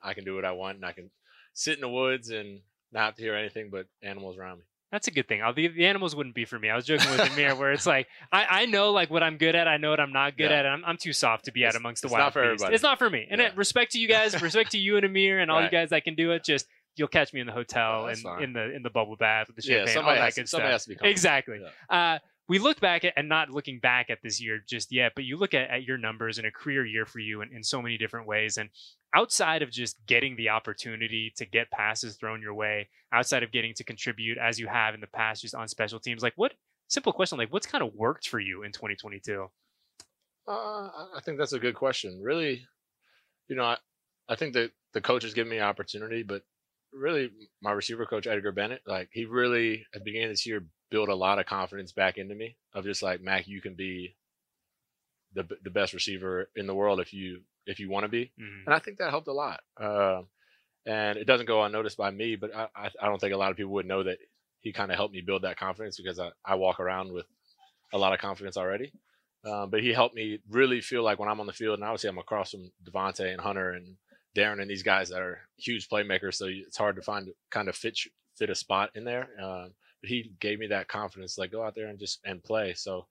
I 0.01 0.13
can 0.13 0.25
do 0.25 0.35
what 0.35 0.45
I 0.45 0.51
want, 0.51 0.77
and 0.77 0.85
I 0.85 0.91
can 0.91 1.09
sit 1.53 1.75
in 1.75 1.81
the 1.81 1.89
woods 1.89 2.29
and 2.29 2.61
not 2.91 3.05
have 3.05 3.15
to 3.15 3.21
hear 3.21 3.35
anything 3.35 3.69
but 3.71 3.87
animals 4.01 4.37
around 4.37 4.59
me. 4.59 4.65
That's 4.91 5.07
a 5.07 5.11
good 5.11 5.27
thing. 5.27 5.41
I'll, 5.41 5.53
the, 5.53 5.69
the 5.69 5.85
animals 5.85 6.15
wouldn't 6.15 6.35
be 6.35 6.43
for 6.43 6.59
me. 6.59 6.69
I 6.69 6.75
was 6.75 6.85
joking 6.85 7.09
with 7.11 7.31
Amir 7.31 7.55
where 7.55 7.71
it's 7.71 7.87
like 7.87 8.07
I, 8.31 8.45
I 8.49 8.65
know 8.65 8.91
like 8.91 9.09
what 9.09 9.23
I'm 9.23 9.37
good 9.37 9.55
at. 9.55 9.67
I 9.67 9.77
know 9.77 9.89
what 9.89 9.99
I'm 9.99 10.11
not 10.11 10.37
good 10.37 10.51
yeah. 10.51 10.59
at. 10.59 10.65
I'm, 10.65 10.83
I'm 10.85 10.97
too 10.97 11.13
soft 11.13 11.45
to 11.45 11.51
be 11.51 11.63
it's, 11.63 11.75
out 11.75 11.79
amongst 11.79 12.01
the 12.01 12.07
it's 12.07 12.13
wild. 12.13 12.25
Not 12.25 12.33
for 12.33 12.43
everybody. 12.43 12.73
It's 12.73 12.83
not 12.83 12.99
for 12.99 13.09
me. 13.09 13.25
And 13.29 13.39
yeah. 13.39 13.47
it, 13.47 13.57
respect 13.57 13.93
to 13.93 13.99
you 13.99 14.07
guys, 14.07 14.39
respect 14.41 14.71
to 14.71 14.77
you 14.77 14.97
and 14.97 15.05
Amir 15.05 15.39
and 15.39 15.49
all 15.49 15.57
right. 15.57 15.65
you 15.65 15.71
guys 15.71 15.91
that 15.91 16.03
can 16.03 16.15
do 16.15 16.31
it. 16.31 16.43
Just 16.43 16.67
you'll 16.97 17.07
catch 17.07 17.33
me 17.33 17.39
in 17.39 17.47
the 17.47 17.53
hotel 17.53 18.07
and 18.07 18.19
in 18.41 18.53
the 18.53 18.75
in 18.75 18.83
the 18.83 18.89
bubble 18.89 19.15
bath 19.15 19.47
with 19.47 19.55
the 19.55 19.61
champagne. 19.61 19.87
Yeah, 19.87 19.93
somebody, 19.93 20.19
all 20.19 20.25
has, 20.25 20.35
good 20.35 20.49
somebody 20.49 20.67
stuff. 20.67 20.73
has 20.73 20.97
to 20.97 21.03
be 21.03 21.09
exactly. 21.09 21.61
Yeah. 21.61 22.13
Uh, 22.13 22.19
we 22.51 22.59
look 22.59 22.81
back 22.81 23.05
at 23.05 23.13
and 23.15 23.29
not 23.29 23.49
looking 23.49 23.79
back 23.79 24.09
at 24.09 24.17
this 24.21 24.41
year 24.41 24.61
just 24.67 24.91
yet, 24.91 25.13
but 25.15 25.23
you 25.23 25.37
look 25.37 25.53
at, 25.53 25.69
at 25.69 25.83
your 25.83 25.97
numbers 25.97 26.37
and 26.37 26.45
a 26.45 26.51
career 26.51 26.85
year 26.85 27.05
for 27.05 27.19
you 27.19 27.41
in, 27.41 27.49
in 27.53 27.63
so 27.63 27.81
many 27.81 27.97
different 27.97 28.27
ways. 28.27 28.57
And 28.57 28.69
outside 29.15 29.61
of 29.61 29.71
just 29.71 30.05
getting 30.05 30.35
the 30.35 30.49
opportunity 30.49 31.31
to 31.37 31.45
get 31.45 31.71
passes 31.71 32.17
thrown 32.17 32.41
your 32.41 32.53
way, 32.53 32.89
outside 33.13 33.43
of 33.43 33.53
getting 33.53 33.73
to 33.75 33.85
contribute 33.85 34.37
as 34.37 34.59
you 34.59 34.67
have 34.67 34.93
in 34.93 34.99
the 34.99 35.07
past 35.07 35.43
just 35.43 35.55
on 35.55 35.69
special 35.69 35.97
teams, 35.97 36.21
like 36.21 36.33
what 36.35 36.51
simple 36.89 37.13
question, 37.13 37.37
like 37.37 37.53
what's 37.53 37.67
kind 37.67 37.85
of 37.85 37.93
worked 37.95 38.27
for 38.27 38.41
you 38.41 38.63
in 38.63 38.73
2022? 38.73 39.47
Uh, 40.45 40.51
I 40.51 41.21
think 41.23 41.37
that's 41.37 41.53
a 41.53 41.59
good 41.59 41.75
question. 41.75 42.19
Really, 42.21 42.65
you 43.47 43.55
know, 43.55 43.63
I, 43.63 43.77
I 44.27 44.35
think 44.35 44.55
that 44.55 44.71
the 44.91 44.99
coaches 44.99 45.33
give 45.33 45.47
me 45.47 45.61
opportunity, 45.61 46.23
but 46.23 46.41
really 46.91 47.31
my 47.61 47.71
receiver 47.71 48.05
coach, 48.05 48.27
Edgar 48.27 48.51
Bennett, 48.51 48.81
like 48.85 49.07
he 49.13 49.23
really 49.23 49.85
at 49.95 50.01
the 50.01 50.03
beginning 50.03 50.25
of 50.25 50.33
this 50.33 50.45
year 50.45 50.65
built 50.91 51.09
a 51.09 51.15
lot 51.15 51.39
of 51.39 51.47
confidence 51.47 51.91
back 51.91 52.17
into 52.17 52.35
me 52.35 52.57
of 52.73 52.83
just 52.83 53.01
like, 53.01 53.21
Mac, 53.21 53.47
you 53.47 53.61
can 53.61 53.73
be 53.73 54.15
the, 55.33 55.47
the 55.63 55.69
best 55.71 55.93
receiver 55.93 56.49
in 56.55 56.67
the 56.67 56.75
world 56.75 56.99
if 56.99 57.13
you 57.13 57.41
if 57.65 57.79
you 57.79 57.89
want 57.89 58.03
to 58.03 58.09
be. 58.09 58.31
Mm-hmm. 58.39 58.67
And 58.67 58.75
I 58.75 58.79
think 58.79 58.97
that 58.97 59.09
helped 59.09 59.27
a 59.27 59.33
lot. 59.33 59.61
Uh, 59.79 60.21
and 60.85 61.17
it 61.17 61.25
doesn't 61.25 61.45
go 61.45 61.63
unnoticed 61.63 61.97
by 61.97 62.09
me, 62.09 62.35
but 62.35 62.55
I, 62.55 62.67
I, 62.75 62.89
I 63.01 63.05
don't 63.05 63.19
think 63.19 63.33
a 63.33 63.37
lot 63.37 63.51
of 63.51 63.57
people 63.57 63.73
would 63.73 63.85
know 63.85 64.03
that 64.03 64.17
he 64.61 64.73
kind 64.73 64.91
of 64.91 64.97
helped 64.97 65.13
me 65.13 65.21
build 65.21 65.43
that 65.43 65.57
confidence 65.57 65.97
because 65.97 66.19
I, 66.19 66.31
I 66.43 66.55
walk 66.55 66.79
around 66.79 67.13
with 67.13 67.25
a 67.93 67.97
lot 67.97 68.13
of 68.13 68.19
confidence 68.19 68.57
already. 68.57 68.91
Um, 69.43 69.69
but 69.69 69.81
he 69.81 69.93
helped 69.93 70.15
me 70.15 70.39
really 70.49 70.81
feel 70.81 71.03
like 71.03 71.19
when 71.19 71.29
I'm 71.29 71.39
on 71.39 71.47
the 71.47 71.53
field, 71.53 71.75
and 71.75 71.83
obviously 71.83 72.09
I'm 72.09 72.17
across 72.17 72.51
from 72.51 72.71
Davante 72.83 73.31
and 73.31 73.41
Hunter 73.41 73.71
and 73.71 73.95
Darren 74.35 74.61
and 74.61 74.69
these 74.69 74.83
guys 74.83 75.09
that 75.09 75.21
are 75.21 75.39
huge 75.57 75.89
playmakers, 75.89 76.35
so 76.35 76.45
it's 76.47 76.77
hard 76.77 76.95
to 76.95 77.01
find 77.01 77.29
kind 77.49 77.67
of 77.67 77.75
fit 77.75 77.97
fit 78.37 78.49
a 78.49 78.55
spot 78.55 78.91
in 78.95 79.03
there. 79.03 79.29
But 79.39 79.71
he 80.03 80.31
gave 80.39 80.59
me 80.59 80.67
that 80.67 80.87
confidence, 80.87 81.37
like 81.37 81.51
go 81.51 81.63
out 81.63 81.75
there 81.75 81.87
and 81.87 81.99
just 81.99 82.19
and 82.25 82.43
play. 82.43 82.73
So 82.73 83.05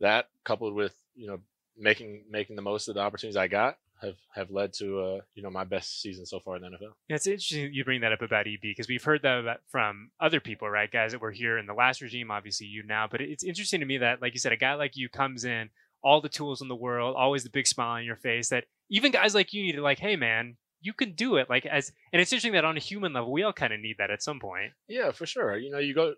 that 0.00 0.26
coupled 0.44 0.74
with 0.74 0.94
you 1.14 1.26
know 1.26 1.38
making 1.76 2.24
making 2.30 2.56
the 2.56 2.62
most 2.62 2.88
of 2.88 2.94
the 2.94 3.00
opportunities 3.00 3.36
I 3.36 3.48
got, 3.48 3.76
have 4.02 4.16
have 4.34 4.50
led 4.50 4.72
to 4.74 5.00
uh, 5.00 5.20
you 5.34 5.42
know 5.42 5.50
my 5.50 5.64
best 5.64 6.00
season 6.00 6.26
so 6.26 6.40
far 6.40 6.56
in 6.56 6.62
the 6.62 6.68
NFL. 6.68 6.92
Yeah, 7.08 7.16
it's 7.16 7.26
interesting 7.26 7.72
you 7.72 7.84
bring 7.84 8.00
that 8.00 8.12
up 8.12 8.22
about 8.22 8.46
EB 8.46 8.60
because 8.62 8.88
we've 8.88 9.04
heard 9.04 9.22
that 9.22 9.60
from 9.68 10.10
other 10.20 10.40
people, 10.40 10.68
right? 10.68 10.90
Guys 10.90 11.12
that 11.12 11.20
were 11.20 11.30
here 11.30 11.58
in 11.58 11.66
the 11.66 11.74
last 11.74 12.00
regime, 12.00 12.30
obviously 12.30 12.66
you 12.66 12.82
now, 12.82 13.06
but 13.10 13.20
it's 13.20 13.44
interesting 13.44 13.80
to 13.80 13.86
me 13.86 13.98
that, 13.98 14.22
like 14.22 14.32
you 14.32 14.40
said, 14.40 14.52
a 14.52 14.56
guy 14.56 14.74
like 14.74 14.96
you 14.96 15.08
comes 15.08 15.44
in, 15.44 15.70
all 16.02 16.20
the 16.20 16.28
tools 16.28 16.60
in 16.62 16.68
the 16.68 16.76
world, 16.76 17.16
always 17.16 17.44
the 17.44 17.50
big 17.50 17.66
smile 17.66 17.96
on 17.96 18.04
your 18.04 18.16
face. 18.16 18.48
That 18.48 18.64
even 18.88 19.12
guys 19.12 19.34
like 19.34 19.52
you 19.52 19.62
need 19.62 19.72
to 19.72 19.82
like, 19.82 19.98
hey 19.98 20.16
man, 20.16 20.56
you 20.80 20.92
can 20.92 21.12
do 21.12 21.36
it. 21.36 21.50
Like 21.50 21.66
as, 21.66 21.92
and 22.12 22.20
it's 22.20 22.32
interesting 22.32 22.52
that 22.52 22.64
on 22.64 22.76
a 22.76 22.80
human 22.80 23.12
level, 23.12 23.32
we 23.32 23.42
all 23.42 23.52
kind 23.52 23.72
of 23.72 23.80
need 23.80 23.96
that 23.98 24.10
at 24.10 24.22
some 24.22 24.40
point. 24.40 24.72
Yeah, 24.88 25.10
for 25.12 25.26
sure. 25.26 25.56
You 25.58 25.70
know, 25.70 25.78
you 25.78 25.94
go 25.94 26.14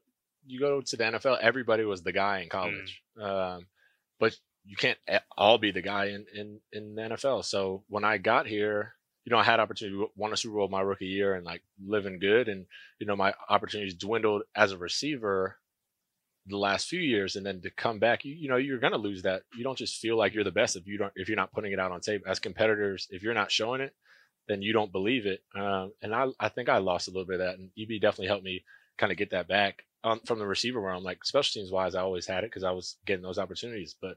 you 0.46 0.60
go 0.60 0.80
to 0.80 0.96
the 0.96 1.04
NFL, 1.04 1.38
everybody 1.40 1.84
was 1.84 2.02
the 2.02 2.12
guy 2.12 2.40
in 2.40 2.48
college. 2.48 3.02
Mm. 3.18 3.56
Um, 3.56 3.66
but 4.18 4.34
you 4.64 4.76
can't 4.76 4.98
all 5.36 5.58
be 5.58 5.72
the 5.72 5.82
guy 5.82 6.06
in, 6.06 6.26
in, 6.34 6.60
in 6.72 6.94
the 6.94 7.02
NFL. 7.02 7.44
So 7.44 7.82
when 7.88 8.04
I 8.04 8.18
got 8.18 8.46
here, 8.46 8.94
you 9.24 9.30
know, 9.30 9.38
I 9.38 9.44
had 9.44 9.60
opportunity 9.60 9.96
to 9.96 10.08
win 10.16 10.32
a 10.32 10.36
Super 10.36 10.56
Bowl 10.56 10.68
my 10.68 10.80
rookie 10.80 11.06
year 11.06 11.34
and 11.34 11.44
like 11.44 11.62
living 11.84 12.18
good. 12.18 12.48
And, 12.48 12.66
you 12.98 13.06
know, 13.06 13.16
my 13.16 13.34
opportunities 13.48 13.94
dwindled 13.94 14.42
as 14.54 14.72
a 14.72 14.78
receiver 14.78 15.58
the 16.46 16.58
last 16.58 16.88
few 16.88 17.00
years. 17.00 17.36
And 17.36 17.46
then 17.46 17.60
to 17.62 17.70
come 17.70 18.00
back, 18.00 18.24
you, 18.24 18.34
you 18.34 18.48
know, 18.48 18.56
you're 18.56 18.80
going 18.80 18.92
to 18.92 18.98
lose 18.98 19.22
that. 19.22 19.42
You 19.56 19.62
don't 19.62 19.78
just 19.78 20.00
feel 20.00 20.16
like 20.16 20.34
you're 20.34 20.42
the 20.44 20.50
best 20.50 20.76
if 20.76 20.86
you 20.86 20.98
don't, 20.98 21.12
if 21.14 21.28
you're 21.28 21.36
not 21.36 21.52
putting 21.52 21.72
it 21.72 21.78
out 21.78 21.92
on 21.92 22.00
tape 22.00 22.24
as 22.26 22.40
competitors, 22.40 23.06
if 23.10 23.22
you're 23.22 23.34
not 23.34 23.52
showing 23.52 23.80
it, 23.80 23.94
then 24.48 24.60
you 24.60 24.72
don't 24.72 24.90
believe 24.90 25.26
it. 25.26 25.42
Um, 25.54 25.92
and 26.02 26.12
I, 26.12 26.26
I 26.40 26.48
think 26.48 26.68
I 26.68 26.78
lost 26.78 27.06
a 27.06 27.12
little 27.12 27.26
bit 27.26 27.40
of 27.40 27.46
that 27.46 27.58
and 27.58 27.70
EB 27.78 28.00
definitely 28.00 28.26
helped 28.26 28.44
me 28.44 28.64
kind 28.98 29.12
of 29.12 29.18
get 29.18 29.30
that 29.30 29.46
back 29.46 29.84
um, 30.04 30.20
from 30.26 30.38
the 30.38 30.46
receiver 30.46 30.80
where 30.80 30.92
I'm 30.92 31.04
like 31.04 31.24
special 31.24 31.60
teams 31.60 31.70
wise, 31.70 31.94
I 31.94 32.00
always 32.00 32.26
had 32.26 32.44
it 32.44 32.50
because 32.50 32.64
I 32.64 32.72
was 32.72 32.96
getting 33.06 33.22
those 33.22 33.38
opportunities, 33.38 33.94
but 34.00 34.16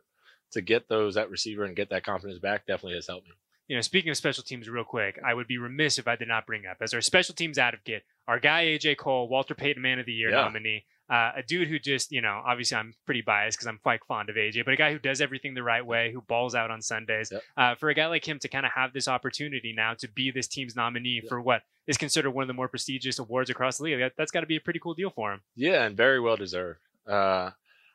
to 0.51 0.61
get 0.61 0.87
those 0.87 1.17
at 1.17 1.29
receiver 1.29 1.65
and 1.65 1.75
get 1.75 1.89
that 1.89 2.05
confidence 2.05 2.39
back 2.39 2.65
definitely 2.65 2.95
has 2.95 3.07
helped 3.07 3.27
me. 3.27 3.33
You 3.67 3.75
know, 3.75 3.81
speaking 3.81 4.11
of 4.11 4.17
special 4.17 4.43
teams, 4.43 4.69
real 4.69 4.83
quick, 4.83 5.19
I 5.25 5.33
would 5.33 5.47
be 5.47 5.57
remiss 5.57 5.97
if 5.97 6.07
I 6.07 6.15
did 6.15 6.27
not 6.27 6.45
bring 6.45 6.65
up 6.65 6.77
as 6.81 6.93
our 6.93 7.01
special 7.01 7.33
teams 7.33 7.57
advocate, 7.57 8.03
our 8.27 8.39
guy 8.39 8.65
AJ 8.65 8.97
Cole, 8.97 9.27
Walter 9.27 9.55
Payton 9.55 9.81
Man 9.81 9.99
of 9.99 10.05
the 10.05 10.13
Year 10.13 10.29
yeah. 10.29 10.41
nominee, 10.41 10.85
uh, 11.09 11.31
a 11.35 11.43
dude 11.43 11.67
who 11.67 11.77
just, 11.77 12.11
you 12.11 12.21
know, 12.21 12.41
obviously 12.45 12.77
I'm 12.77 12.93
pretty 13.05 13.21
biased 13.21 13.57
because 13.57 13.67
I'm 13.67 13.79
quite 13.81 14.03
fond 14.07 14.29
of 14.29 14.35
AJ, 14.35 14.65
but 14.65 14.73
a 14.73 14.77
guy 14.77 14.91
who 14.91 14.99
does 14.99 15.21
everything 15.21 15.53
the 15.53 15.63
right 15.63 15.85
way, 15.85 16.11
who 16.11 16.21
balls 16.21 16.55
out 16.55 16.71
on 16.71 16.81
Sundays. 16.81 17.29
Yep. 17.31 17.41
Uh, 17.55 17.75
for 17.75 17.89
a 17.89 17.93
guy 17.93 18.07
like 18.07 18.27
him 18.27 18.39
to 18.39 18.47
kind 18.47 18.65
of 18.65 18.71
have 18.73 18.91
this 18.93 19.07
opportunity 19.07 19.73
now 19.75 19.93
to 19.95 20.07
be 20.07 20.31
this 20.31 20.47
team's 20.47 20.75
nominee 20.75 21.21
yep. 21.21 21.29
for 21.29 21.41
what 21.41 21.61
is 21.87 21.97
considered 21.97 22.31
one 22.31 22.43
of 22.43 22.47
the 22.47 22.53
more 22.53 22.67
prestigious 22.67 23.19
awards 23.19 23.49
across 23.49 23.77
the 23.77 23.83
league, 23.83 23.99
that, 23.99 24.13
has 24.17 24.31
got 24.31 24.41
to 24.41 24.47
be 24.47 24.55
a 24.55 24.61
pretty 24.61 24.79
cool 24.79 24.95
deal 24.95 25.11
for 25.11 25.33
him. 25.33 25.41
Yeah, 25.55 25.83
and 25.83 25.95
very 25.95 26.19
well 26.19 26.37
deserved. 26.37 26.79
Uh, 27.07 27.51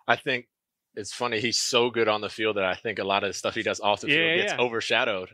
I 0.06 0.16
think 0.16 0.46
it's 0.94 1.12
funny. 1.12 1.40
He's 1.40 1.58
so 1.58 1.90
good 1.90 2.08
on 2.08 2.20
the 2.20 2.28
field 2.28 2.56
that 2.56 2.64
I 2.64 2.74
think 2.74 3.00
a 3.00 3.04
lot 3.04 3.24
of 3.24 3.30
the 3.30 3.34
stuff 3.34 3.54
he 3.54 3.62
does 3.62 3.80
off 3.80 4.02
the 4.02 4.08
field 4.08 4.38
gets 4.38 4.52
yeah. 4.52 4.60
overshadowed. 4.60 5.30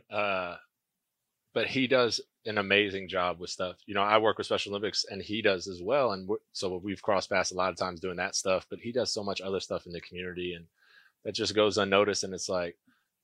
But 1.53 1.67
he 1.67 1.87
does 1.87 2.21
an 2.45 2.57
amazing 2.57 3.09
job 3.09 3.39
with 3.39 3.49
stuff. 3.49 3.77
You 3.85 3.95
know, 3.95 4.01
I 4.01 4.17
work 4.17 4.37
with 4.37 4.47
Special 4.47 4.71
Olympics, 4.71 5.05
and 5.09 5.21
he 5.21 5.41
does 5.41 5.67
as 5.67 5.81
well. 5.81 6.11
And 6.11 6.29
so 6.53 6.79
we've 6.83 7.01
crossed 7.01 7.29
paths 7.29 7.51
a 7.51 7.55
lot 7.55 7.71
of 7.71 7.77
times 7.77 7.99
doing 7.99 8.17
that 8.17 8.35
stuff. 8.35 8.65
But 8.69 8.79
he 8.79 8.91
does 8.91 9.11
so 9.11 9.23
much 9.23 9.41
other 9.41 9.59
stuff 9.59 9.85
in 9.85 9.91
the 9.91 10.01
community, 10.01 10.53
and 10.53 10.65
that 11.25 11.35
just 11.35 11.55
goes 11.55 11.77
unnoticed. 11.77 12.23
And 12.23 12.33
it's 12.33 12.49
like 12.49 12.77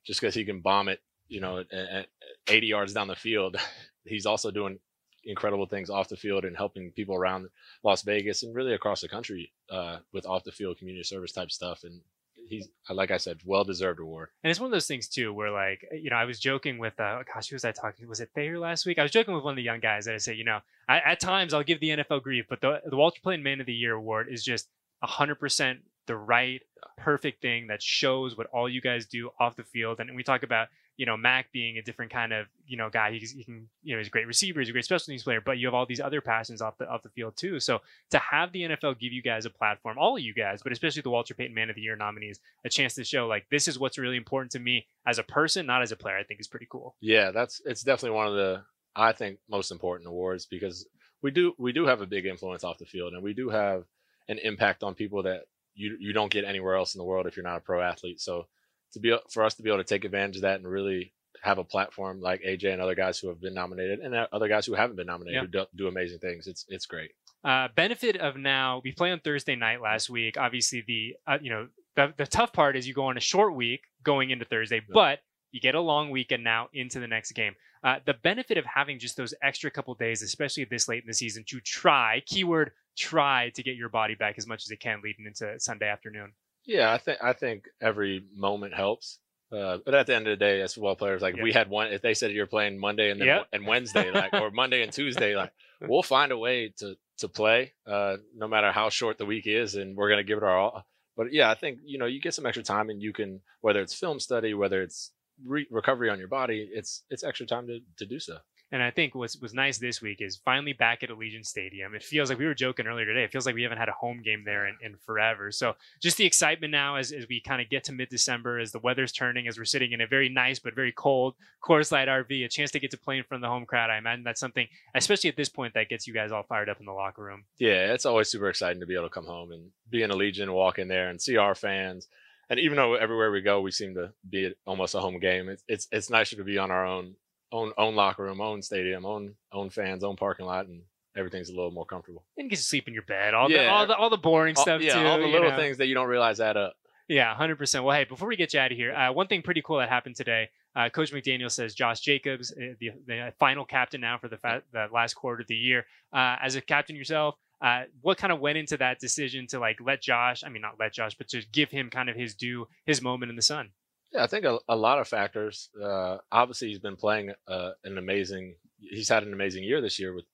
just 0.06 0.20
because 0.20 0.36
he 0.36 0.46
can 0.46 0.62
bomb 0.62 0.90
it, 0.90 1.02
you 1.28 1.42
know, 1.42 1.60
at 1.60 2.08
80 2.48 2.68
yards 2.68 2.94
down 2.94 3.08
the 3.08 3.16
field, 3.16 3.58
he's 4.06 4.26
also 4.26 4.52
doing 4.52 4.80
incredible 5.26 5.66
things 5.66 5.90
off 5.90 6.10
the 6.10 6.18
field 6.18 6.44
and 6.46 6.58
helping 6.58 6.92
people 6.92 7.16
around 7.16 7.48
Las 7.84 8.02
Vegas 8.04 8.44
and 8.44 8.54
really 8.54 8.74
across 8.74 9.02
the 9.02 9.08
country 9.08 9.52
uh, 9.70 9.98
with 10.12 10.26
off 10.26 10.44
the 10.44 10.52
field 10.52 10.78
community 10.78 11.04
service 11.04 11.32
type 11.32 11.52
stuff. 11.52 11.84
And 11.84 12.02
he's 12.48 12.68
like 12.90 13.12
I 13.12 13.18
said, 13.18 13.40
well 13.46 13.64
deserved 13.64 14.00
award. 14.00 14.30
And 14.44 14.52
it's 14.52 14.60
one 14.60 14.68
of 14.68 14.72
those 14.72 14.88
things 14.88 15.08
too, 15.08 15.34
where 15.34 15.52
like 15.52 15.86
you 15.92 16.10
know, 16.10 16.16
I 16.16 16.26
was 16.26 16.40
joking 16.40 16.78
with 16.78 17.00
uh, 17.00 17.24
gosh, 17.34 17.50
who 17.50 17.56
was 17.56 17.66
I 17.66 17.72
talking? 17.72 18.08
Was 18.08 18.20
it 18.20 18.30
Thayer 18.36 18.60
last 18.60 18.86
week? 18.86 19.00
I 19.00 19.04
was 19.04 19.12
joking 19.12 19.34
with 19.34 19.44
one 19.44 19.54
of 19.54 19.58
the 19.58 19.64
young 19.64 19.80
guys 19.80 20.06
that 20.06 20.16
I 20.16 20.18
say, 20.18 20.34
you 20.34 20.44
know, 20.44 20.60
I, 20.88 21.00
at 21.00 21.20
times 21.20 21.54
I'll 21.54 21.64
give 21.64 21.80
the 21.80 21.90
NFL 21.90 22.24
grief, 22.24 22.46
but 22.50 22.62
the 22.62 22.82
the 22.86 22.98
Walter 22.98 23.20
Payton 23.24 23.44
Man 23.44 23.60
of 23.60 23.66
the 23.66 23.74
Year 23.74 23.94
award 23.94 24.28
is 24.30 24.44
just 24.44 24.68
hundred 25.02 25.36
percent 25.36 25.80
the 26.06 26.16
right 26.16 26.62
perfect 26.98 27.42
thing 27.42 27.68
that 27.68 27.82
shows 27.82 28.38
what 28.38 28.48
all 28.48 28.70
you 28.70 28.82
guys 28.82 29.06
do 29.06 29.30
off 29.40 29.56
the 29.56 29.64
field 29.64 30.00
and 30.00 30.16
we 30.16 30.24
talk 30.24 30.44
about 30.44 30.68
you 30.98 31.06
know, 31.06 31.18
Mac 31.18 31.52
being 31.52 31.78
a 31.78 31.82
different 31.82 32.12
kind 32.12 32.32
of, 32.34 32.48
you 32.68 32.78
know, 32.78 32.90
guy. 32.90 33.12
He's, 33.12 33.32
he 33.32 33.44
can, 33.44 33.68
you 33.82 33.94
know, 33.94 34.00
he's 34.00 34.08
a 34.08 34.12
great 34.12 34.28
receiver, 34.28 34.60
he's 34.60 34.70
a 34.70 34.72
great 34.72 34.86
special 34.86 35.06
teams 35.08 35.24
player, 35.24 35.42
but 35.42 35.58
you 35.58 35.68
have 35.68 35.74
all 35.74 35.86
these 35.86 36.00
other 36.00 36.22
passions 36.22 36.62
off 36.62 36.78
the 36.78 36.88
off 36.88 37.02
the 37.02 37.10
field 37.10 37.36
too. 37.36 37.60
So 37.60 37.82
to 38.12 38.20
have 38.20 38.52
the 38.52 38.64
NFL 38.64 39.00
give 39.00 39.12
you 39.12 39.22
guys 39.22 39.46
a 39.46 39.50
platform, 39.50 39.98
all 39.98 40.16
of 40.16 40.24
you 40.24 40.34
guys, 40.34 40.62
but 40.62 40.72
especially 40.72 41.02
the 41.02 41.10
Walter 41.10 41.34
Payton 41.34 41.56
Man 41.56 41.70
of 41.70 41.76
the 41.76 41.82
Year 41.82 41.96
nominees, 41.96 42.40
a 42.64 42.70
chance 42.70 42.94
to 42.96 43.04
show 43.04 43.28
like 43.28 43.46
this 43.50 43.68
is 43.68 43.80
what's 43.80 43.98
really 43.98 44.18
important 44.18 44.52
to 44.52 44.60
me 44.60 44.86
as 45.08 45.18
a 45.18 45.24
person, 45.24 45.66
not 45.66 45.82
as 45.82 45.92
a 45.92 45.96
player, 45.96 46.18
I 46.18 46.24
think 46.24 46.40
is 46.40 46.48
pretty 46.48 46.68
cool. 46.70 46.96
Yeah, 47.02 47.32
that's 47.32 47.62
it's 47.66 47.84
definitely 47.84 48.16
one 48.16 48.28
of 48.28 48.34
the 48.34 48.64
I 48.96 49.12
think 49.12 49.40
most 49.50 49.72
important 49.72 50.08
awards 50.08 50.46
because 50.46 50.88
we 51.22 51.32
do 51.32 51.54
we 51.58 51.72
do 51.72 51.86
have 51.86 52.02
a 52.02 52.08
big 52.08 52.26
influence 52.26 52.64
off 52.64 52.78
the 52.78 52.86
field 52.86 53.14
and 53.14 53.24
we 53.24 53.34
do 53.34 53.50
have 53.50 53.86
an 54.30 54.38
impact 54.40 54.84
on 54.84 54.94
people 54.94 55.24
that 55.24 55.42
you 55.74 55.98
you 56.00 56.14
don't 56.14 56.32
get 56.32 56.46
anywhere 56.46 56.76
else 56.76 56.94
in 56.94 57.00
the 57.00 57.06
world 57.06 57.26
if 57.26 57.36
you're 57.36 57.44
not 57.44 57.58
a 57.58 57.62
pro 57.62 57.82
athlete. 57.82 58.22
So 58.22 58.48
to 58.94 59.00
be 59.00 59.16
for 59.32 59.44
us 59.44 59.56
to 59.56 59.64
be 59.64 59.70
able 59.70 59.80
to 59.80 59.84
take 59.84 60.06
advantage 60.06 60.38
of 60.38 60.42
that 60.44 60.60
and 60.60 60.68
really 60.68 61.14
have 61.42 61.58
a 61.58 61.64
platform 61.64 62.22
like 62.22 62.42
AJ 62.42 62.72
and 62.72 62.82
other 62.82 62.96
guys 62.96 63.20
who 63.20 63.28
have 63.28 63.42
been 63.42 63.54
nominated 63.54 64.00
and 64.00 64.16
other 64.32 64.48
guys 64.48 64.66
who 64.66 64.74
haven't 64.74 64.96
been 64.96 65.08
nominated 65.08 65.42
who 65.42 65.48
do, 65.48 65.66
do, 65.76 65.88
amazing 65.88 66.20
things. 66.20 66.48
It's 66.48 66.66
it's 66.70 66.86
great. 66.86 67.12
Uh, 67.44 67.68
benefit 67.76 68.16
of 68.16 68.38
now 68.38 68.82
we 68.84 68.94
play 68.94 69.12
on 69.12 69.20
Thursday 69.20 69.56
night 69.56 69.82
last 69.82 70.10
week. 70.10 70.38
Obviously 70.38 70.84
the 70.88 71.16
uh, 71.28 71.38
you 71.42 71.50
know 71.50 71.68
the 71.96 72.14
the 72.18 72.26
tough 72.26 72.54
part 72.54 72.76
is 72.76 72.88
you 72.88 72.94
go 72.94 73.06
on 73.06 73.18
a 73.18 73.22
short 73.22 73.56
week 73.56 73.82
going 74.04 74.30
into 74.30 74.46
Thursday, 74.46 74.78
yeah. 74.78 74.94
but 74.94 75.20
you 75.52 75.60
get 75.60 75.76
a 75.76 75.82
long 75.82 76.10
weekend 76.10 76.44
now 76.44 76.70
into 76.74 77.00
the 77.00 77.08
next 77.08 77.34
game. 77.34 77.54
Uh, 77.84 78.00
the 78.06 78.14
benefit 78.14 78.58
of 78.58 78.66
having 78.66 78.98
just 78.98 79.18
those 79.18 79.34
extra 79.44 79.70
couple 79.70 79.94
days, 79.96 80.22
especially 80.22 80.64
this 80.64 80.88
late 80.88 81.04
in 81.04 81.08
the 81.08 81.14
season, 81.14 81.44
to 81.46 81.60
try 81.60 82.22
keyword 82.26 82.72
try 82.98 83.52
to 83.56 83.64
get 83.64 83.76
your 83.76 83.90
body 83.90 84.16
back 84.16 84.36
as 84.38 84.48
much 84.48 84.64
as 84.64 84.72
it 84.72 84.80
can 84.80 85.02
leading 85.04 85.26
into 85.26 85.60
Sunday 85.60 85.90
afternoon. 85.90 86.32
Yeah, 86.66 86.92
I 86.92 86.98
think 86.98 87.20
I 87.22 87.34
think 87.34 87.66
every 87.82 88.24
moment 88.36 88.74
helps. 88.74 89.20
Uh, 89.52 89.78
but 89.86 89.94
at 89.94 90.08
the 90.08 90.16
end 90.16 90.28
of 90.28 90.32
the 90.32 90.44
day, 90.44 90.62
as 90.62 90.74
football 90.74 90.96
players, 90.96 91.22
like 91.22 91.38
if 91.38 91.44
we 91.44 91.52
had 91.52 91.70
one, 91.70 91.88
if 91.94 92.02
they 92.02 92.16
said 92.16 92.32
you're 92.32 92.48
playing 92.48 92.80
Monday 92.80 93.12
and 93.12 93.20
then 93.20 93.28
yep. 93.28 93.48
and 93.54 93.68
Wednesday, 93.68 94.10
like 94.10 94.34
or 94.34 94.50
Monday 94.50 94.82
and 94.82 94.92
Tuesday, 94.92 95.36
like 95.36 95.52
we'll 95.82 96.02
find 96.02 96.32
a 96.32 96.38
way 96.38 96.74
to 96.78 96.96
to 97.20 97.28
play, 97.28 97.74
uh, 97.86 98.18
no 98.36 98.48
matter 98.48 98.72
how 98.72 98.90
short 98.90 99.20
the 99.20 99.26
week 99.26 99.46
is, 99.46 99.76
and 99.76 99.96
we're 99.96 100.10
gonna 100.10 100.24
give 100.24 100.40
it 100.40 100.44
our 100.44 100.58
all. 100.58 100.86
But 101.16 101.32
yeah, 101.32 101.52
I 101.52 101.54
think 101.54 101.80
you 101.86 102.00
know 102.00 102.08
you 102.08 102.20
get 102.20 102.34
some 102.34 102.48
extra 102.48 102.64
time, 102.64 102.90
and 102.90 103.02
you 103.02 103.14
can 103.14 103.42
whether 103.62 103.82
it's 103.82 103.94
film 103.94 104.20
study, 104.20 104.56
whether 104.56 104.82
it's 104.82 105.12
re- 105.46 105.68
recovery 105.70 106.10
on 106.10 106.18
your 106.18 106.28
body, 106.28 106.68
it's 106.74 107.04
it's 107.12 107.24
extra 107.24 107.46
time 107.46 107.68
to 107.68 107.80
to 107.98 108.06
do 108.06 108.20
so. 108.20 108.38
And 108.74 108.82
I 108.82 108.90
think 108.90 109.14
what's 109.14 109.40
was 109.40 109.54
nice 109.54 109.78
this 109.78 110.02
week 110.02 110.20
is 110.20 110.36
finally 110.36 110.74
back 110.74 111.04
at 111.04 111.12
Allegiant 111.12 111.46
Stadium. 111.46 111.94
It 111.94 112.02
feels 112.02 112.30
like 112.30 112.40
we 112.40 112.48
were 112.48 112.56
joking 112.56 112.88
earlier 112.88 113.06
today. 113.06 113.24
It 113.24 113.32
feels 113.32 113.46
like 113.46 113.54
we 113.54 113.62
haven't 113.62 113.78
had 113.78 113.88
a 113.88 113.94
home 113.94 114.24
game 114.24 114.42
there 114.44 114.66
in, 114.66 114.76
in 114.82 114.96
forever. 115.06 115.52
So 115.52 115.76
just 116.02 116.18
the 116.18 116.26
excitement 116.26 116.72
now 116.72 116.96
as, 116.96 117.12
as 117.12 117.28
we 117.30 117.40
kind 117.40 117.62
of 117.62 117.70
get 117.70 117.84
to 117.84 117.92
mid 117.92 118.10
December, 118.10 118.58
as 118.58 118.72
the 118.72 118.80
weather's 118.80 119.12
turning, 119.12 119.48
as 119.48 119.60
we're 119.60 119.66
sitting 119.66 119.92
in 119.92 120.02
a 120.02 120.08
very 120.08 120.28
nice 120.28 120.58
but 120.58 120.74
very 120.74 120.92
cold 120.92 121.36
Coors 121.64 121.92
Light 121.92 122.08
RV, 122.08 122.44
a 122.44 122.50
chance 122.50 122.72
to 122.72 122.80
get 122.80 122.90
to 122.90 122.98
play 122.98 123.20
in 123.20 123.24
front 123.24 123.44
of 123.44 123.48
the 123.48 123.52
home 123.52 123.68
crowd. 123.68 123.92
I 123.92 124.00
imagine 124.00 124.24
that's 124.24 124.40
something, 124.40 124.68
especially 124.96 125.30
at 125.30 125.38
this 125.38 125.50
point, 125.50 125.76
that 125.76 125.88
gets 125.88 126.08
you 126.08 126.14
guys 126.16 126.32
all 126.32 126.42
fired 126.42 126.68
up 126.68 126.80
in 126.80 126.88
the 126.88 126.94
locker 126.94 127.24
room. 127.24 127.44
Yeah, 127.60 127.94
it's 127.94 128.08
always 128.08 128.30
super 128.30 128.50
exciting 128.50 128.80
to 128.80 128.88
be 128.88 128.96
able 128.96 129.06
to 129.06 129.14
come 129.14 129.28
home 129.28 129.52
and 129.52 129.70
be 129.88 130.02
in 130.02 130.10
Allegiant, 130.10 130.52
walk 130.52 130.80
in 130.80 130.88
there 130.88 131.10
and 131.10 131.22
see 131.22 131.38
our 131.38 131.54
fans 131.54 132.08
and 132.50 132.60
even 132.60 132.76
though 132.76 132.96
everywhere 132.96 133.32
we 133.32 133.42
go, 133.42 133.62
we 133.62 133.72
seem 133.72 133.96
to 133.96 134.12
be 134.30 134.54
almost 134.68 134.96
a 134.96 135.00
home 135.00 135.20
game, 135.20 135.50
it's 135.50 135.64
it's, 135.68 135.88
it's 135.92 136.10
nicer 136.10 136.36
to 136.36 136.44
be 136.44 136.58
on 136.58 136.72
our 136.72 136.86
own 136.86 137.16
own 137.54 137.72
own 137.78 137.96
locker 137.96 138.24
room, 138.24 138.42
own 138.42 138.62
stadium, 138.62 139.06
own 139.06 139.36
own 139.54 139.70
fans, 139.70 140.04
own 140.04 140.18
parking 140.18 140.46
lot, 140.46 140.66
and 140.66 140.82
everything's 141.16 141.50
a 141.50 141.54
little 141.54 141.72
more 141.72 141.86
comfortable. 141.86 142.26
And 142.38 142.46
you 142.46 142.50
get 142.50 142.58
to 142.58 142.64
sleep 142.64 142.88
in 142.88 142.94
your 142.94 143.04
bed. 143.04 143.34
All 143.34 143.50
yeah. 143.50 143.64
the 143.64 143.70
all 143.70 143.88
the 143.88 143.96
all 143.96 144.10
the 144.10 144.18
boring 144.18 144.58
all, 144.58 144.64
stuff 144.64 144.82
yeah, 144.82 144.94
too. 144.94 145.08
all 145.08 145.20
the 145.20 145.28
little 145.28 145.52
know? 145.52 145.58
things 145.58 145.78
that 145.78 145.88
you 145.88 145.94
don't 145.94 146.10
realize 146.10 146.40
add 146.40 146.58
up. 146.58 146.74
Yeah, 147.08 147.34
hundred 147.36 147.58
percent. 147.58 147.84
Well, 147.84 147.96
hey, 147.96 148.06
before 148.06 148.28
we 148.28 148.36
get 148.36 148.54
you 148.54 148.60
out 148.60 148.72
of 148.72 148.78
here, 148.78 148.94
uh, 148.94 149.12
one 149.12 149.28
thing 149.28 149.42
pretty 149.42 149.62
cool 149.62 149.78
that 149.78 149.90
happened 149.90 150.16
today. 150.16 150.50
Uh, 150.76 150.90
Coach 150.90 151.12
McDaniel 151.12 151.52
says 151.52 151.76
Josh 151.76 152.00
Jacobs, 152.00 152.52
uh, 152.52 152.74
the, 152.80 152.92
the 153.06 153.34
final 153.38 153.64
captain 153.64 154.02
now 154.02 154.18
for 154.18 154.28
the, 154.28 154.38
fa- 154.38 154.64
the 154.72 154.88
last 154.92 155.14
quarter 155.14 155.42
of 155.42 155.48
the 155.48 155.56
year. 155.56 155.86
Uh, 156.12 156.38
as 156.42 156.56
a 156.56 156.62
captain 156.62 156.96
yourself, 156.96 157.36
uh, 157.62 157.84
what 158.02 158.18
kind 158.18 158.34
of 158.34 158.40
went 158.40 158.58
into 158.58 158.78
that 158.78 159.00
decision 159.00 159.46
to 159.48 159.60
like 159.60 159.78
let 159.82 160.02
Josh? 160.02 160.44
I 160.44 160.50
mean, 160.50 160.62
not 160.62 160.80
let 160.80 160.94
Josh, 160.94 161.16
but 161.16 161.28
to 161.30 161.42
give 161.52 161.70
him 161.70 161.90
kind 161.90 162.10
of 162.10 162.16
his 162.16 162.34
due, 162.34 162.68
his 162.86 163.02
moment 163.02 163.30
in 163.30 163.36
the 163.36 163.44
sun. 163.44 163.70
Yeah, 164.14 164.24
I 164.24 164.28
think 164.28 164.46
a, 164.46 164.60
a 164.70 164.76
lot 164.76 165.00
of 165.00 165.08
factors. 165.08 165.70
Uh, 165.82 166.18
obviously, 166.32 166.70
he's 166.70 166.80
been 166.80 166.96
playing 166.96 167.34
uh, 167.48 167.72
an 167.84 167.98
amazing. 167.98 168.56
He's 168.80 169.10
had 169.10 169.24
an 169.24 169.34
amazing 169.34 169.64
year 169.64 169.82
this 169.82 170.00
year 170.00 170.14
with 170.14 170.26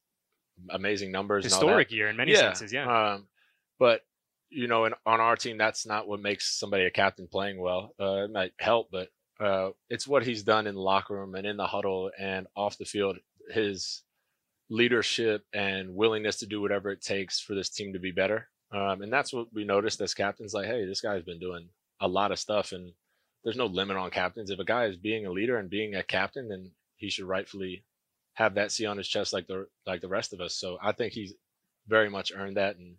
amazing 0.70 1.12
numbers. 1.12 1.44
Historic 1.44 1.92
year 1.92 2.10
in 2.10 2.18
many 2.18 2.34
yeah. 2.34 2.39
senses, 2.39 2.74
yeah. 2.74 3.13
Um, 3.13 3.28
but 3.80 4.02
you 4.50 4.68
know, 4.68 4.86
in, 4.86 4.94
on 5.06 5.22
our 5.22 5.36
team, 5.36 5.58
that's 5.58 5.86
not 5.86 6.08
what 6.08 6.20
makes 6.20 6.58
somebody 6.58 6.86
a 6.86 6.92
captain 6.92 7.28
playing 7.32 7.60
well. 7.60 7.94
Uh, 8.00 8.24
it 8.24 8.32
might 8.32 8.52
help, 8.60 8.89
but 8.92 9.10
uh, 9.39 9.70
it's 9.89 10.08
what 10.08 10.26
he's 10.26 10.44
done 10.44 10.68
in 10.68 10.76
the 10.76 10.82
locker 10.82 11.13
room 11.13 11.36
and 11.36 11.46
in 11.46 11.56
the 11.58 11.68
huddle 11.68 12.12
and 12.20 12.48
off 12.56 12.78
the 12.78 12.86
field. 12.86 13.18
His 13.52 14.04
leadership 14.70 15.44
and 15.54 15.96
willingness 15.96 16.38
to 16.39 16.46
do 16.46 16.62
whatever 16.62 16.92
it 16.92 17.02
takes 17.02 17.39
for 17.39 17.56
this 17.56 17.70
team 17.70 17.94
to 17.94 18.00
be 18.00 18.12
better. 18.12 18.50
Um, 18.72 19.02
and 19.02 19.12
that's 19.12 19.34
what 19.34 19.48
we 19.54 19.63
noticed 19.63 20.02
as 20.02 20.13
captains. 20.13 20.54
Like, 20.54 20.68
hey, 20.68 20.86
this 20.86 21.02
guy's 21.02 21.24
been 21.24 21.39
doing 21.39 21.70
a 22.00 22.08
lot 22.08 22.32
of 22.32 22.39
stuff, 22.39 22.72
and 22.72 22.94
there's 23.43 23.58
no 23.58 23.65
limit 23.65 23.97
on 23.97 24.12
captains. 24.12 24.49
If 24.49 24.60
a 24.60 24.65
guy 24.65 24.86
is 24.86 24.97
being 24.97 25.25
a 25.25 25.32
leader 25.32 25.58
and 25.58 25.69
being 25.69 25.95
a 25.95 26.04
captain, 26.04 26.49
then 26.49 26.71
he 26.97 27.10
should 27.10 27.25
rightfully 27.25 27.84
have 28.34 28.56
that 28.56 28.71
C 28.71 28.86
on 28.86 28.97
his 28.97 29.08
chest 29.08 29.34
like 29.34 29.47
the 29.47 29.67
like 29.86 30.02
the 30.02 30.08
rest 30.08 30.34
of 30.34 30.41
us. 30.41 30.56
So 30.56 30.78
I 30.82 30.91
think 30.91 31.13
he's 31.13 31.34
very 31.88 32.10
much 32.10 32.32
earned 32.36 32.58
that, 32.58 32.78
and 32.78 32.95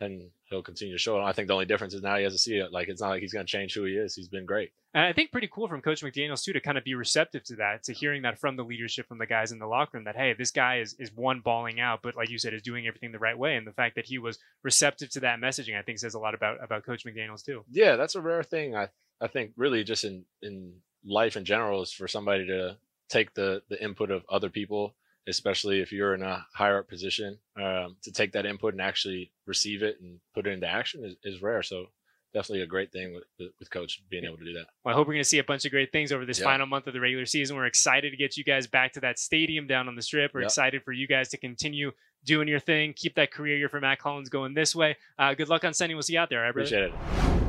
and 0.00 0.30
he'll 0.44 0.62
continue 0.62 0.94
to 0.94 0.98
show 0.98 1.18
it. 1.18 1.24
I 1.24 1.32
think 1.32 1.48
the 1.48 1.54
only 1.54 1.64
difference 1.64 1.94
is 1.94 2.02
now 2.02 2.16
he 2.16 2.24
has 2.24 2.34
a 2.34 2.38
C. 2.38 2.62
Like 2.70 2.88
it's 2.88 3.00
not 3.00 3.10
like 3.10 3.22
he's 3.22 3.32
going 3.32 3.46
to 3.46 3.50
change 3.50 3.74
who 3.74 3.84
he 3.84 3.94
is. 3.94 4.14
He's 4.14 4.28
been 4.28 4.44
great. 4.44 4.72
And 4.94 5.04
I 5.04 5.12
think 5.12 5.32
pretty 5.32 5.48
cool 5.52 5.68
from 5.68 5.82
Coach 5.82 6.02
McDaniels 6.02 6.42
too 6.42 6.52
to 6.52 6.60
kind 6.60 6.78
of 6.78 6.84
be 6.84 6.94
receptive 6.94 7.44
to 7.44 7.56
that, 7.56 7.82
to 7.84 7.92
hearing 7.92 8.22
that 8.22 8.38
from 8.38 8.56
the 8.56 8.64
leadership 8.64 9.06
from 9.06 9.18
the 9.18 9.26
guys 9.26 9.52
in 9.52 9.58
the 9.58 9.66
locker 9.66 9.96
room 9.96 10.04
that 10.04 10.16
hey, 10.16 10.34
this 10.36 10.50
guy 10.50 10.78
is 10.78 10.94
is 10.98 11.10
one 11.14 11.40
balling 11.40 11.80
out, 11.80 12.00
but 12.02 12.16
like 12.16 12.30
you 12.30 12.38
said, 12.38 12.54
is 12.54 12.62
doing 12.62 12.86
everything 12.86 13.12
the 13.12 13.18
right 13.18 13.38
way. 13.38 13.56
And 13.56 13.66
the 13.66 13.72
fact 13.72 13.96
that 13.96 14.06
he 14.06 14.18
was 14.18 14.38
receptive 14.62 15.10
to 15.10 15.20
that 15.20 15.40
messaging, 15.40 15.78
I 15.78 15.82
think 15.82 15.98
says 15.98 16.14
a 16.14 16.18
lot 16.18 16.34
about 16.34 16.62
about 16.62 16.84
Coach 16.84 17.04
McDaniels 17.04 17.44
too. 17.44 17.64
Yeah, 17.70 17.96
that's 17.96 18.14
a 18.14 18.20
rare 18.20 18.42
thing. 18.42 18.76
I 18.76 18.88
I 19.20 19.28
think 19.28 19.52
really 19.56 19.84
just 19.84 20.04
in 20.04 20.24
in 20.42 20.74
life 21.04 21.36
in 21.36 21.44
general 21.44 21.82
is 21.82 21.92
for 21.92 22.08
somebody 22.08 22.46
to 22.46 22.76
take 23.08 23.34
the 23.34 23.62
the 23.68 23.82
input 23.82 24.10
of 24.10 24.24
other 24.28 24.50
people, 24.50 24.94
especially 25.28 25.80
if 25.80 25.92
you're 25.92 26.14
in 26.14 26.22
a 26.22 26.46
higher 26.54 26.80
up 26.80 26.88
position, 26.88 27.38
um, 27.60 27.96
to 28.02 28.12
take 28.12 28.32
that 28.32 28.46
input 28.46 28.74
and 28.74 28.82
actually 28.82 29.30
receive 29.46 29.82
it 29.82 30.00
and 30.00 30.20
put 30.34 30.46
it 30.46 30.52
into 30.52 30.66
action 30.68 31.04
is, 31.04 31.16
is 31.22 31.42
rare. 31.42 31.62
So 31.62 31.86
definitely 32.34 32.62
a 32.62 32.66
great 32.66 32.92
thing 32.92 33.14
with 33.14 33.50
with 33.58 33.70
coach 33.70 34.02
being 34.10 34.24
able 34.24 34.36
to 34.36 34.44
do 34.44 34.52
that. 34.52 34.66
Well, 34.84 34.94
I 34.94 34.96
hope 34.96 35.06
we're 35.06 35.14
going 35.14 35.24
to 35.24 35.28
see 35.28 35.38
a 35.38 35.44
bunch 35.44 35.64
of 35.64 35.70
great 35.70 35.92
things 35.92 36.12
over 36.12 36.26
this 36.26 36.40
final 36.40 36.66
month 36.66 36.86
of 36.86 36.92
the 36.92 37.00
regular 37.00 37.26
season. 37.26 37.56
We're 37.56 37.66
excited 37.66 38.10
to 38.10 38.16
get 38.16 38.36
you 38.36 38.44
guys 38.44 38.66
back 38.66 38.92
to 38.94 39.00
that 39.00 39.18
stadium 39.18 39.66
down 39.66 39.88
on 39.88 39.96
the 39.96 40.02
strip. 40.02 40.32
We're 40.34 40.40
excited 40.42 40.82
for 40.82 40.92
you 40.92 41.06
guys 41.06 41.30
to 41.30 41.38
continue 41.38 41.92
doing 42.24 42.48
your 42.48 42.60
thing, 42.60 42.92
keep 42.94 43.14
that 43.14 43.30
career 43.30 43.56
year 43.56 43.68
for 43.68 43.80
Mack 43.80 44.02
Hollins 44.02 44.28
going 44.28 44.52
this 44.52 44.74
way. 44.74 44.96
Uh, 45.18 45.32
good 45.34 45.48
luck 45.48 45.64
on 45.64 45.72
Sunday. 45.72 45.94
We'll 45.94 46.02
see 46.02 46.14
you 46.14 46.18
out 46.18 46.28
there. 46.28 46.42
Right? 46.42 46.50
Appreciate 46.50 46.82
it. 46.82 47.45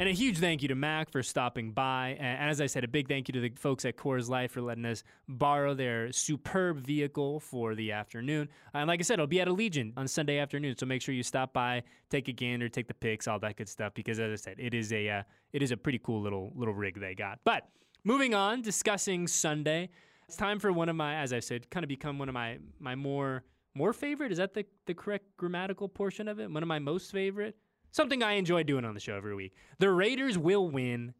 And 0.00 0.08
a 0.08 0.12
huge 0.12 0.38
thank 0.38 0.62
you 0.62 0.68
to 0.68 0.76
Mac 0.76 1.10
for 1.10 1.24
stopping 1.24 1.72
by. 1.72 2.16
And 2.20 2.48
as 2.48 2.60
I 2.60 2.66
said, 2.66 2.84
a 2.84 2.88
big 2.88 3.08
thank 3.08 3.26
you 3.26 3.32
to 3.32 3.40
the 3.40 3.50
folks 3.56 3.84
at 3.84 3.96
Coors 3.96 4.28
Light 4.28 4.52
for 4.52 4.60
letting 4.60 4.84
us 4.84 5.02
borrow 5.26 5.74
their 5.74 6.12
superb 6.12 6.78
vehicle 6.78 7.40
for 7.40 7.74
the 7.74 7.90
afternoon. 7.90 8.48
And 8.74 8.86
like 8.86 9.00
I 9.00 9.02
said, 9.02 9.14
it'll 9.14 9.26
be 9.26 9.40
at 9.40 9.48
Allegiant 9.48 9.94
on 9.96 10.06
Sunday 10.06 10.38
afternoon. 10.38 10.76
So 10.78 10.86
make 10.86 11.02
sure 11.02 11.16
you 11.16 11.24
stop 11.24 11.52
by, 11.52 11.82
take 12.10 12.28
a 12.28 12.32
gander, 12.32 12.68
take 12.68 12.86
the 12.86 12.94
pics, 12.94 13.26
all 13.26 13.40
that 13.40 13.56
good 13.56 13.68
stuff. 13.68 13.92
Because 13.92 14.20
as 14.20 14.30
I 14.30 14.36
said, 14.36 14.60
it 14.60 14.72
is 14.72 14.92
a 14.92 15.08
uh, 15.08 15.22
it 15.52 15.64
is 15.64 15.72
a 15.72 15.76
pretty 15.76 15.98
cool 15.98 16.22
little 16.22 16.52
little 16.54 16.74
rig 16.74 17.00
they 17.00 17.16
got. 17.16 17.40
But 17.42 17.68
moving 18.04 18.34
on, 18.34 18.62
discussing 18.62 19.26
Sunday, 19.26 19.88
it's 20.28 20.36
time 20.36 20.60
for 20.60 20.72
one 20.72 20.88
of 20.88 20.94
my, 20.94 21.16
as 21.16 21.32
I 21.32 21.40
said, 21.40 21.70
kind 21.70 21.82
of 21.82 21.88
become 21.88 22.20
one 22.20 22.28
of 22.28 22.34
my 22.34 22.58
my 22.78 22.94
more 22.94 23.42
more 23.74 23.92
favorite. 23.92 24.30
Is 24.30 24.38
that 24.38 24.54
the 24.54 24.64
the 24.86 24.94
correct 24.94 25.24
grammatical 25.36 25.88
portion 25.88 26.28
of 26.28 26.38
it? 26.38 26.48
One 26.48 26.62
of 26.62 26.68
my 26.68 26.78
most 26.78 27.10
favorite 27.10 27.56
Something 27.90 28.22
I 28.22 28.32
enjoy 28.32 28.62
doing 28.62 28.84
on 28.84 28.94
the 28.94 29.00
show 29.00 29.14
every 29.14 29.34
week. 29.34 29.54
The 29.78 29.90
Raiders 29.90 30.38
will 30.38 30.68
win 30.68 31.14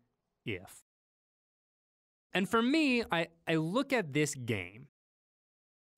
if. 0.45 0.83
And 2.33 2.49
for 2.49 2.63
me, 2.63 3.03
I, 3.11 3.29
I 3.47 3.57
look 3.57 3.93
at 3.93 4.13
this 4.13 4.35
game 4.35 4.89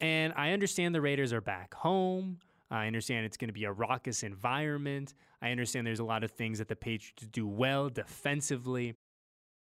and 0.00 0.32
I 0.36 0.52
understand 0.52 0.94
the 0.94 1.00
Raiders 1.00 1.32
are 1.32 1.40
back 1.40 1.74
home. 1.74 2.38
I 2.70 2.86
understand 2.86 3.26
it's 3.26 3.36
going 3.36 3.48
to 3.48 3.54
be 3.54 3.64
a 3.64 3.72
raucous 3.72 4.22
environment. 4.22 5.14
I 5.42 5.50
understand 5.50 5.86
there's 5.86 5.98
a 5.98 6.04
lot 6.04 6.22
of 6.22 6.30
things 6.30 6.58
that 6.58 6.68
the 6.68 6.76
Patriots 6.76 7.26
do 7.30 7.46
well 7.46 7.88
defensively. 7.88 8.94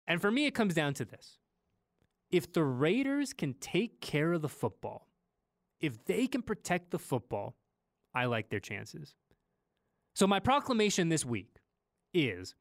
And 0.08 0.20
for 0.20 0.32
me, 0.32 0.46
it 0.46 0.56
comes 0.56 0.74
down 0.74 0.94
to 0.96 1.06
this 1.06 1.38
if 2.30 2.52
the 2.52 2.64
Raiders 2.64 3.34
can 3.34 3.54
take 3.54 4.02
care 4.02 4.34
of 4.34 4.42
the 4.42 4.50
football, 4.50 5.08
if 5.80 6.04
they 6.06 6.28
can 6.28 6.42
protect 6.42 6.92
the 6.92 7.00
football, 7.00 7.56
I 8.14 8.26
like 8.26 8.50
their 8.50 8.60
chances. 8.60 9.16
So, 10.18 10.26
my 10.26 10.40
proclamation 10.40 11.10
this 11.10 11.24
week 11.24 11.58
is 12.12 12.56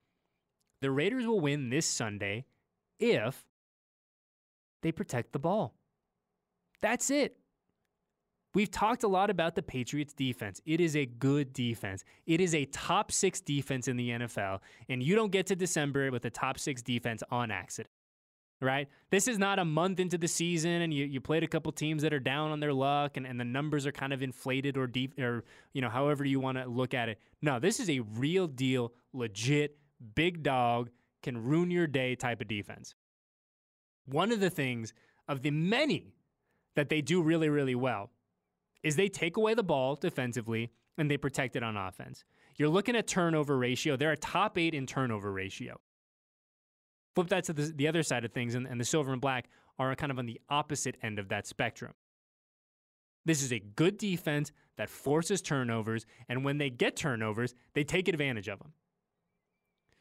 the 0.82 0.90
Raiders 0.90 1.26
will 1.26 1.40
win 1.40 1.70
this 1.70 1.86
Sunday 1.86 2.44
if 3.00 3.46
they 4.82 4.92
protect 4.92 5.32
the 5.32 5.38
ball. 5.38 5.74
That's 6.82 7.08
it. 7.08 7.38
We've 8.54 8.70
talked 8.70 9.04
a 9.04 9.08
lot 9.08 9.30
about 9.30 9.54
the 9.54 9.62
Patriots 9.62 10.12
defense. 10.12 10.60
It 10.66 10.82
is 10.82 10.96
a 10.96 11.06
good 11.06 11.54
defense. 11.54 12.04
It 12.26 12.42
is 12.42 12.54
a 12.54 12.66
top 12.66 13.10
six 13.10 13.40
defense 13.40 13.88
in 13.88 13.96
the 13.96 14.10
NFL, 14.10 14.58
and 14.90 15.02
you 15.02 15.14
don't 15.14 15.32
get 15.32 15.46
to 15.46 15.56
December 15.56 16.10
with 16.10 16.26
a 16.26 16.30
top 16.30 16.58
six 16.58 16.82
defense 16.82 17.22
on 17.30 17.50
accident. 17.50 17.88
Right? 18.60 18.88
This 19.10 19.28
is 19.28 19.38
not 19.38 19.58
a 19.58 19.64
month 19.64 20.00
into 20.00 20.16
the 20.16 20.28
season 20.28 20.82
and 20.82 20.92
you, 20.92 21.04
you 21.04 21.20
played 21.20 21.42
a 21.42 21.46
couple 21.46 21.70
teams 21.72 22.02
that 22.02 22.14
are 22.14 22.20
down 22.20 22.50
on 22.50 22.60
their 22.60 22.72
luck 22.72 23.16
and, 23.16 23.26
and 23.26 23.38
the 23.38 23.44
numbers 23.44 23.86
are 23.86 23.92
kind 23.92 24.12
of 24.12 24.22
inflated 24.22 24.76
or 24.76 24.86
deep 24.86 25.18
or, 25.18 25.44
you 25.72 25.82
know, 25.82 25.90
however 25.90 26.24
you 26.24 26.40
want 26.40 26.58
to 26.58 26.66
look 26.66 26.94
at 26.94 27.08
it. 27.08 27.20
No, 27.42 27.58
this 27.58 27.80
is 27.80 27.90
a 27.90 28.00
real 28.00 28.46
deal, 28.46 28.92
legit, 29.12 29.76
big 30.14 30.42
dog, 30.42 30.90
can 31.22 31.42
ruin 31.42 31.70
your 31.70 31.86
day 31.86 32.14
type 32.14 32.40
of 32.40 32.48
defense. 32.48 32.94
One 34.06 34.32
of 34.32 34.40
the 34.40 34.50
things 34.50 34.92
of 35.28 35.42
the 35.42 35.50
many 35.50 36.14
that 36.76 36.88
they 36.88 37.00
do 37.00 37.22
really, 37.22 37.48
really 37.48 37.74
well 37.74 38.10
is 38.82 38.96
they 38.96 39.08
take 39.08 39.36
away 39.36 39.54
the 39.54 39.64
ball 39.64 39.96
defensively 39.96 40.70
and 40.96 41.10
they 41.10 41.16
protect 41.16 41.56
it 41.56 41.62
on 41.62 41.76
offense. 41.76 42.24
You're 42.56 42.68
looking 42.68 42.96
at 42.96 43.06
turnover 43.06 43.58
ratio. 43.58 43.96
They're 43.96 44.12
a 44.12 44.16
top 44.16 44.56
eight 44.56 44.74
in 44.74 44.86
turnover 44.86 45.32
ratio. 45.32 45.80
Flip 47.16 47.28
that 47.28 47.44
to 47.44 47.54
the, 47.54 47.72
the 47.74 47.88
other 47.88 48.02
side 48.02 48.26
of 48.26 48.32
things, 48.32 48.54
and, 48.54 48.66
and 48.66 48.78
the 48.78 48.84
silver 48.84 49.10
and 49.10 49.22
black 49.22 49.48
are 49.78 49.96
kind 49.96 50.12
of 50.12 50.18
on 50.18 50.26
the 50.26 50.38
opposite 50.50 50.96
end 51.02 51.18
of 51.18 51.30
that 51.30 51.46
spectrum. 51.46 51.94
This 53.24 53.42
is 53.42 53.52
a 53.52 53.58
good 53.58 53.96
defense 53.96 54.52
that 54.76 54.90
forces 54.90 55.40
turnovers, 55.40 56.04
and 56.28 56.44
when 56.44 56.58
they 56.58 56.68
get 56.68 56.94
turnovers, 56.94 57.54
they 57.72 57.84
take 57.84 58.08
advantage 58.08 58.48
of 58.48 58.58
them. 58.58 58.74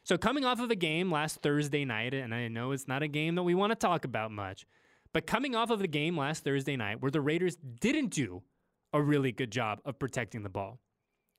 So, 0.04 0.18
coming 0.18 0.44
off 0.44 0.60
of 0.60 0.70
a 0.70 0.76
game 0.76 1.10
last 1.10 1.42
Thursday 1.42 1.86
night, 1.86 2.14
and 2.14 2.36
I 2.36 2.50
know 2.50 2.74
it's 2.74 2.88
not 2.88 3.02
a 3.02 3.08
game 3.08 3.36
that 3.36 3.44
we 3.44 3.56
want 3.56 3.72
to 3.72 3.76
talk 3.76 4.04
about 4.04 4.30
much, 4.30 4.68
but 5.14 5.26
coming 5.26 5.56
off 5.56 5.70
of 5.70 5.80
the 5.80 5.88
game 5.88 6.18
last 6.18 6.44
Thursday 6.44 6.76
night 6.76 7.02
where 7.02 7.10
the 7.10 7.22
Raiders 7.22 7.56
didn't 7.56 8.10
do 8.10 8.44
a 8.92 9.02
really 9.02 9.32
good 9.32 9.52
job 9.52 9.80
of 9.86 9.98
protecting 9.98 10.44
the 10.44 10.50
ball, 10.50 10.80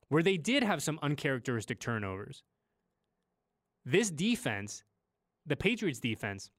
where 0.09 0.23
they 0.23 0.37
did 0.37 0.63
have 0.63 0.81
some 0.81 0.99
uncharacteristic 1.03 1.79
turnovers, 1.79 2.41
this 3.85 4.09
defense 4.09 4.83
the 5.47 5.55
Patriots 5.55 5.99
defense 5.99 6.51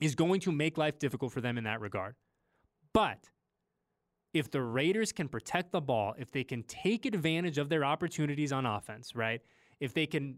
is 0.00 0.14
going 0.14 0.40
to 0.40 0.52
make 0.52 0.78
life 0.78 0.98
difficult 0.98 1.32
for 1.32 1.40
them 1.40 1.58
in 1.58 1.64
that 1.64 1.80
regard. 1.80 2.14
But 2.92 3.30
if 4.34 4.50
the 4.50 4.62
Raiders 4.62 5.12
can 5.12 5.28
protect 5.28 5.72
the 5.72 5.80
ball, 5.80 6.14
if 6.18 6.30
they 6.30 6.44
can 6.44 6.62
take 6.64 7.06
advantage 7.06 7.58
of 7.58 7.68
their 7.68 7.84
opportunities 7.84 8.52
on 8.52 8.66
offense, 8.66 9.14
right? 9.14 9.40
If 9.80 9.94
they 9.94 10.06
can 10.06 10.36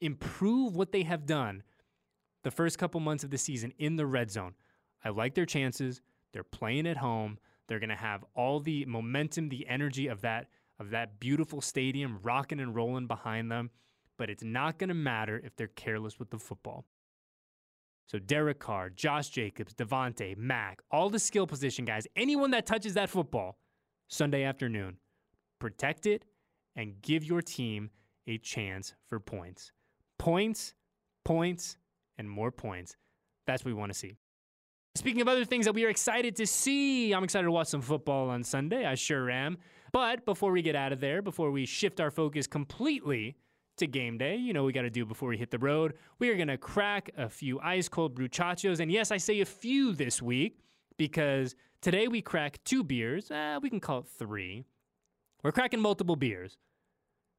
improve 0.00 0.76
what 0.76 0.92
they 0.92 1.02
have 1.02 1.26
done 1.26 1.62
the 2.42 2.50
first 2.50 2.78
couple 2.78 3.00
months 3.00 3.24
of 3.24 3.30
the 3.30 3.38
season 3.38 3.72
in 3.78 3.96
the 3.96 4.06
red 4.06 4.30
zone, 4.30 4.54
I 5.04 5.10
like 5.10 5.34
their 5.34 5.46
chances. 5.46 6.00
They're 6.32 6.42
playing 6.42 6.86
at 6.86 6.96
home. 6.96 7.38
They're 7.66 7.78
going 7.78 7.90
to 7.90 7.96
have 7.96 8.24
all 8.34 8.60
the 8.60 8.84
momentum, 8.86 9.48
the 9.48 9.66
energy 9.68 10.08
of 10.08 10.20
that 10.22 10.48
of 10.78 10.90
that 10.90 11.20
beautiful 11.20 11.60
stadium 11.60 12.18
rocking 12.22 12.58
and 12.58 12.74
rolling 12.74 13.06
behind 13.06 13.52
them 13.52 13.70
but 14.18 14.30
it's 14.30 14.42
not 14.42 14.78
going 14.78 14.88
to 14.88 14.94
matter 14.94 15.40
if 15.44 15.56
they're 15.56 15.68
careless 15.68 16.18
with 16.18 16.30
the 16.30 16.38
football. 16.38 16.84
So 18.06 18.18
Derek 18.18 18.58
Carr, 18.58 18.90
Josh 18.90 19.30
Jacobs, 19.30 19.74
Davante, 19.74 20.36
Mack, 20.36 20.82
all 20.90 21.08
the 21.08 21.18
skill 21.18 21.46
position 21.46 21.84
guys, 21.84 22.06
anyone 22.16 22.50
that 22.50 22.66
touches 22.66 22.94
that 22.94 23.08
football 23.08 23.58
Sunday 24.08 24.44
afternoon, 24.44 24.98
protect 25.58 26.06
it 26.06 26.24
and 26.76 27.00
give 27.00 27.24
your 27.24 27.40
team 27.40 27.90
a 28.26 28.38
chance 28.38 28.94
for 29.08 29.18
points. 29.18 29.72
Points, 30.18 30.74
points, 31.24 31.76
and 32.18 32.28
more 32.28 32.50
points. 32.50 32.96
That's 33.46 33.64
what 33.64 33.70
we 33.70 33.78
want 33.78 33.92
to 33.92 33.98
see. 33.98 34.16
Speaking 34.94 35.22
of 35.22 35.28
other 35.28 35.46
things 35.46 35.64
that 35.64 35.72
we 35.74 35.84
are 35.86 35.88
excited 35.88 36.36
to 36.36 36.46
see, 36.46 37.12
I'm 37.12 37.24
excited 37.24 37.46
to 37.46 37.50
watch 37.50 37.68
some 37.68 37.80
football 37.80 38.28
on 38.28 38.44
Sunday. 38.44 38.84
I 38.84 38.94
sure 38.94 39.30
am. 39.30 39.56
But 39.90 40.24
before 40.24 40.52
we 40.52 40.60
get 40.60 40.76
out 40.76 40.92
of 40.92 41.00
there, 41.00 41.22
before 41.22 41.50
we 41.50 41.64
shift 41.64 41.98
our 41.98 42.10
focus 42.10 42.46
completely 42.46 43.36
to 43.76 43.86
game 43.86 44.18
day. 44.18 44.36
You 44.36 44.52
know, 44.52 44.64
we 44.64 44.72
got 44.72 44.82
to 44.82 44.90
do 44.90 45.04
before 45.04 45.28
we 45.28 45.36
hit 45.36 45.50
the 45.50 45.58
road. 45.58 45.94
We 46.18 46.30
are 46.30 46.36
going 46.36 46.48
to 46.48 46.58
crack 46.58 47.10
a 47.16 47.28
few 47.28 47.60
ice 47.60 47.88
cold 47.88 48.14
bruchachos. 48.14 48.80
And 48.80 48.90
yes, 48.90 49.10
I 49.10 49.16
say 49.16 49.40
a 49.40 49.46
few 49.46 49.92
this 49.92 50.20
week 50.20 50.58
because 50.96 51.54
today 51.80 52.08
we 52.08 52.22
crack 52.22 52.58
two 52.64 52.84
beers. 52.84 53.30
Uh, 53.30 53.58
we 53.62 53.70
can 53.70 53.80
call 53.80 54.00
it 54.00 54.06
three. 54.06 54.64
We're 55.42 55.52
cracking 55.52 55.80
multiple 55.80 56.16
beers. 56.16 56.58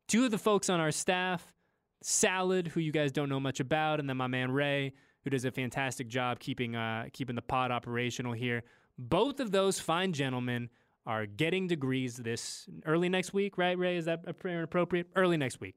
Two 0.07 0.25
of 0.25 0.31
the 0.31 0.37
folks 0.37 0.69
on 0.69 0.79
our 0.79 0.91
staff, 0.91 1.53
Salad, 2.01 2.67
who 2.67 2.81
you 2.81 2.91
guys 2.91 3.11
don't 3.11 3.29
know 3.29 3.39
much 3.39 3.61
about, 3.61 4.01
and 4.01 4.09
then 4.09 4.17
my 4.17 4.27
man 4.27 4.51
Ray, 4.51 4.93
who 5.23 5.29
does 5.29 5.45
a 5.45 5.51
fantastic 5.51 6.09
job 6.09 6.39
keeping 6.39 6.75
uh, 6.75 7.05
keeping 7.13 7.35
the 7.35 7.41
pod 7.41 7.71
operational 7.71 8.33
here. 8.33 8.63
Both 8.97 9.39
of 9.39 9.51
those 9.51 9.79
fine 9.79 10.11
gentlemen 10.11 10.69
are 11.05 11.25
getting 11.25 11.67
degrees 11.67 12.17
this 12.17 12.67
early 12.85 13.09
next 13.09 13.33
week, 13.33 13.57
right, 13.57 13.77
Ray? 13.77 13.97
Is 13.97 14.05
that 14.05 14.23
appropriate? 14.27 15.07
Early 15.15 15.37
next 15.37 15.61
week. 15.61 15.75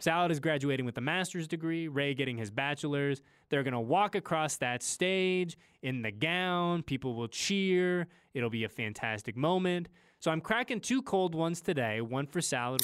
Salad 0.00 0.32
is 0.32 0.40
graduating 0.40 0.86
with 0.86 0.96
a 0.96 1.02
master's 1.02 1.46
degree, 1.46 1.86
Ray 1.86 2.14
getting 2.14 2.38
his 2.38 2.50
bachelor's. 2.50 3.20
They're 3.50 3.62
going 3.62 3.74
to 3.74 3.80
walk 3.80 4.14
across 4.14 4.56
that 4.56 4.82
stage 4.82 5.58
in 5.82 6.00
the 6.00 6.10
gown. 6.10 6.82
People 6.82 7.14
will 7.14 7.28
cheer. 7.28 8.08
It'll 8.32 8.48
be 8.48 8.64
a 8.64 8.68
fantastic 8.68 9.36
moment. 9.36 9.90
So 10.18 10.30
I'm 10.30 10.40
cracking 10.40 10.80
two 10.80 11.02
cold 11.02 11.34
ones 11.34 11.60
today 11.60 12.00
one 12.00 12.26
for 12.26 12.40
Salad, 12.40 12.80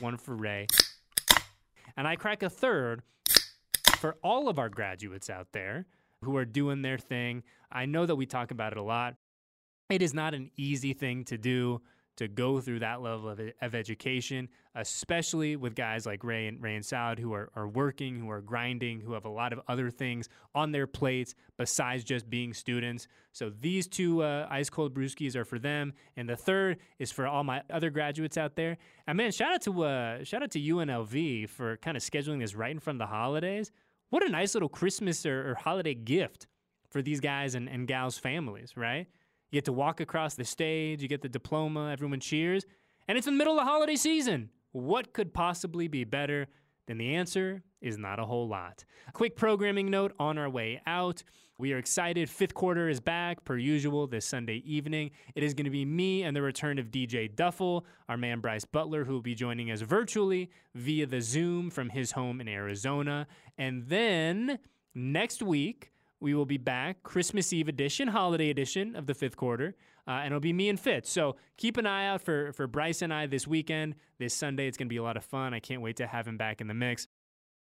one 0.00 0.18
for 0.18 0.34
Ray. 0.34 0.66
And 1.96 2.06
I 2.06 2.16
crack 2.16 2.42
a 2.42 2.50
third 2.50 3.02
for 3.96 4.16
all 4.22 4.48
of 4.50 4.58
our 4.58 4.68
graduates 4.68 5.30
out 5.30 5.48
there 5.52 5.86
who 6.22 6.36
are 6.36 6.44
doing 6.44 6.82
their 6.82 6.98
thing. 6.98 7.42
I 7.72 7.86
know 7.86 8.04
that 8.04 8.16
we 8.16 8.26
talk 8.26 8.50
about 8.50 8.72
it 8.72 8.78
a 8.78 8.82
lot. 8.82 9.14
It 9.88 10.02
is 10.02 10.12
not 10.12 10.34
an 10.34 10.50
easy 10.58 10.92
thing 10.92 11.24
to 11.24 11.38
do 11.38 11.80
to 12.16 12.28
go 12.28 12.60
through 12.60 12.78
that 12.78 13.02
level 13.02 13.28
of, 13.28 13.40
of 13.60 13.74
education, 13.74 14.48
especially 14.74 15.56
with 15.56 15.74
guys 15.74 16.06
like 16.06 16.22
Ray 16.22 16.46
and 16.46 16.62
Ray 16.62 16.76
and 16.76 16.84
Salad 16.84 17.18
who 17.18 17.32
are, 17.32 17.50
are 17.56 17.66
working, 17.66 18.18
who 18.18 18.30
are 18.30 18.40
grinding, 18.40 19.00
who 19.00 19.12
have 19.12 19.24
a 19.24 19.30
lot 19.30 19.52
of 19.52 19.60
other 19.68 19.90
things 19.90 20.28
on 20.54 20.72
their 20.72 20.86
plates 20.86 21.34
besides 21.56 22.04
just 22.04 22.30
being 22.30 22.54
students. 22.54 23.08
So 23.32 23.50
these 23.60 23.86
two 23.86 24.22
uh, 24.22 24.46
ice 24.50 24.70
cold 24.70 24.94
brewskis 24.94 25.34
are 25.34 25.44
for 25.44 25.58
them, 25.58 25.92
and 26.16 26.28
the 26.28 26.36
third 26.36 26.78
is 26.98 27.10
for 27.10 27.26
all 27.26 27.44
my 27.44 27.62
other 27.70 27.90
graduates 27.90 28.36
out 28.36 28.54
there. 28.54 28.76
And 29.06 29.16
man, 29.16 29.32
shout 29.32 29.52
out 29.52 29.62
to 29.62 29.84
uh, 29.84 30.24
shout 30.24 30.42
out 30.42 30.50
to 30.52 30.60
UNLV 30.60 31.48
for 31.48 31.76
kind 31.78 31.96
of 31.96 32.02
scheduling 32.02 32.40
this 32.40 32.54
right 32.54 32.70
in 32.70 32.78
front 32.78 33.00
of 33.00 33.08
the 33.08 33.12
holidays. 33.12 33.72
What 34.10 34.24
a 34.24 34.28
nice 34.28 34.54
little 34.54 34.68
Christmas 34.68 35.26
or, 35.26 35.50
or 35.50 35.54
holiday 35.56 35.94
gift 35.94 36.46
for 36.90 37.02
these 37.02 37.18
guys 37.18 37.56
and, 37.56 37.68
and 37.68 37.88
gals' 37.88 38.16
families, 38.16 38.76
right? 38.76 39.08
You 39.50 39.56
get 39.58 39.64
to 39.66 39.72
walk 39.72 40.00
across 40.00 40.34
the 40.34 40.44
stage, 40.44 41.02
you 41.02 41.08
get 41.08 41.22
the 41.22 41.28
diploma, 41.28 41.90
everyone 41.90 42.20
cheers, 42.20 42.64
and 43.08 43.16
it's 43.16 43.26
in 43.26 43.34
the 43.34 43.38
middle 43.38 43.58
of 43.58 43.64
the 43.64 43.70
holiday 43.70 43.96
season. 43.96 44.50
What 44.72 45.12
could 45.12 45.32
possibly 45.32 45.86
be 45.88 46.04
better? 46.04 46.48
Then 46.86 46.98
the 46.98 47.14
answer 47.14 47.62
is 47.80 47.98
not 47.98 48.18
a 48.18 48.24
whole 48.24 48.48
lot. 48.48 48.84
quick 49.12 49.36
programming 49.36 49.90
note 49.90 50.12
on 50.18 50.38
our 50.38 50.50
way 50.50 50.80
out. 50.86 51.22
We 51.56 51.72
are 51.72 51.78
excited. 51.78 52.28
Fifth 52.28 52.54
quarter 52.54 52.88
is 52.88 52.98
back, 52.98 53.44
per 53.44 53.56
usual, 53.56 54.08
this 54.08 54.26
Sunday 54.26 54.62
evening. 54.66 55.12
It 55.36 55.44
is 55.44 55.54
going 55.54 55.66
to 55.66 55.70
be 55.70 55.84
me 55.84 56.24
and 56.24 56.34
the 56.34 56.42
return 56.42 56.80
of 56.80 56.90
DJ 56.90 57.34
Duffel, 57.34 57.86
our 58.08 58.16
man 58.16 58.40
Bryce 58.40 58.64
Butler, 58.64 59.04
who 59.04 59.12
will 59.12 59.22
be 59.22 59.36
joining 59.36 59.70
us 59.70 59.80
virtually 59.80 60.50
via 60.74 61.06
the 61.06 61.20
Zoom 61.20 61.70
from 61.70 61.90
his 61.90 62.12
home 62.12 62.40
in 62.40 62.48
Arizona. 62.48 63.28
And 63.56 63.86
then 63.86 64.58
next 64.94 65.42
week, 65.42 65.92
we 66.24 66.34
will 66.34 66.46
be 66.46 66.56
back, 66.56 67.02
Christmas 67.02 67.52
Eve 67.52 67.68
edition, 67.68 68.08
holiday 68.08 68.48
edition 68.48 68.96
of 68.96 69.06
the 69.06 69.12
fifth 69.12 69.36
quarter, 69.36 69.76
uh, 70.08 70.12
and 70.12 70.28
it'll 70.28 70.40
be 70.40 70.54
me 70.54 70.70
and 70.70 70.80
Fitz. 70.80 71.10
So 71.10 71.36
keep 71.58 71.76
an 71.76 71.84
eye 71.84 72.06
out 72.06 72.22
for 72.22 72.50
for 72.54 72.66
Bryce 72.66 73.02
and 73.02 73.12
I 73.12 73.26
this 73.26 73.46
weekend, 73.46 73.94
this 74.18 74.32
Sunday. 74.32 74.66
It's 74.66 74.78
going 74.78 74.88
to 74.88 74.92
be 74.92 74.96
a 74.96 75.02
lot 75.02 75.18
of 75.18 75.24
fun. 75.24 75.52
I 75.52 75.60
can't 75.60 75.82
wait 75.82 75.96
to 75.96 76.06
have 76.06 76.26
him 76.26 76.38
back 76.38 76.62
in 76.62 76.66
the 76.66 76.74
mix. 76.74 77.06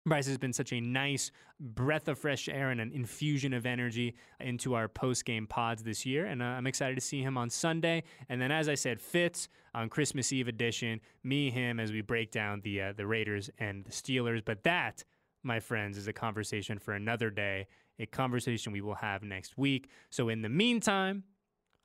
Bryce 0.05 0.25
has 0.25 0.39
been 0.39 0.53
such 0.53 0.73
a 0.73 0.81
nice 0.81 1.29
breath 1.59 2.07
of 2.07 2.17
fresh 2.17 2.49
air 2.49 2.71
and 2.71 2.81
an 2.81 2.91
infusion 2.91 3.53
of 3.53 3.67
energy 3.67 4.15
into 4.39 4.73
our 4.73 4.87
post 4.87 5.25
game 5.25 5.45
pods 5.45 5.83
this 5.83 6.03
year. 6.03 6.25
And 6.25 6.41
uh, 6.41 6.45
I'm 6.45 6.65
excited 6.65 6.95
to 6.95 7.01
see 7.01 7.21
him 7.21 7.37
on 7.37 7.51
Sunday. 7.51 8.03
And 8.29 8.41
then, 8.41 8.51
as 8.51 8.67
I 8.67 8.75
said, 8.75 8.99
Fitz 8.99 9.47
on 9.75 9.89
Christmas 9.89 10.33
Eve 10.33 10.47
edition, 10.47 11.01
me, 11.23 11.51
him, 11.51 11.79
as 11.79 11.91
we 11.91 12.01
break 12.01 12.31
down 12.31 12.61
the, 12.61 12.81
uh, 12.81 12.93
the 12.93 13.05
Raiders 13.05 13.51
and 13.59 13.85
the 13.85 13.91
Steelers. 13.91 14.43
But 14.43 14.63
that, 14.63 15.03
my 15.43 15.59
friends, 15.59 15.97
is 15.97 16.07
a 16.07 16.13
conversation 16.13 16.79
for 16.79 16.93
another 16.93 17.29
day 17.29 17.67
a 17.99 18.05
conversation 18.05 18.71
we 18.71 18.81
will 18.81 18.95
have 18.95 19.23
next 19.23 19.57
week. 19.57 19.89
So, 20.09 20.29
in 20.29 20.41
the 20.41 20.49
meantime, 20.49 21.23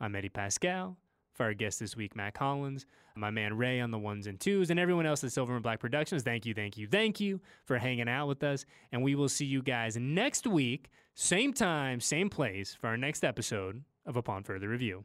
I'm 0.00 0.14
Eddie 0.16 0.28
Paskal. 0.28 0.96
For 1.34 1.42
our 1.42 1.54
guest 1.54 1.80
this 1.80 1.96
week, 1.96 2.14
Mack 2.14 2.38
Hollins, 2.38 2.86
my 3.16 3.30
man 3.30 3.56
Ray 3.56 3.80
on 3.80 3.90
the 3.90 3.98
ones 3.98 4.28
and 4.28 4.38
twos, 4.38 4.70
and 4.70 4.78
everyone 4.78 5.04
else 5.04 5.24
at 5.24 5.32
Silver 5.32 5.54
and 5.54 5.64
Black 5.64 5.80
Productions. 5.80 6.22
Thank 6.22 6.46
you, 6.46 6.54
thank 6.54 6.78
you, 6.78 6.86
thank 6.86 7.18
you 7.18 7.40
for 7.64 7.76
hanging 7.76 8.08
out 8.08 8.28
with 8.28 8.44
us. 8.44 8.64
And 8.92 9.02
we 9.02 9.16
will 9.16 9.28
see 9.28 9.44
you 9.44 9.60
guys 9.60 9.96
next 9.96 10.46
week, 10.46 10.90
same 11.14 11.52
time, 11.52 12.00
same 12.00 12.30
place, 12.30 12.76
for 12.80 12.86
our 12.86 12.96
next 12.96 13.24
episode 13.24 13.82
of 14.06 14.16
Upon 14.16 14.44
Further 14.44 14.68
Review. 14.68 15.04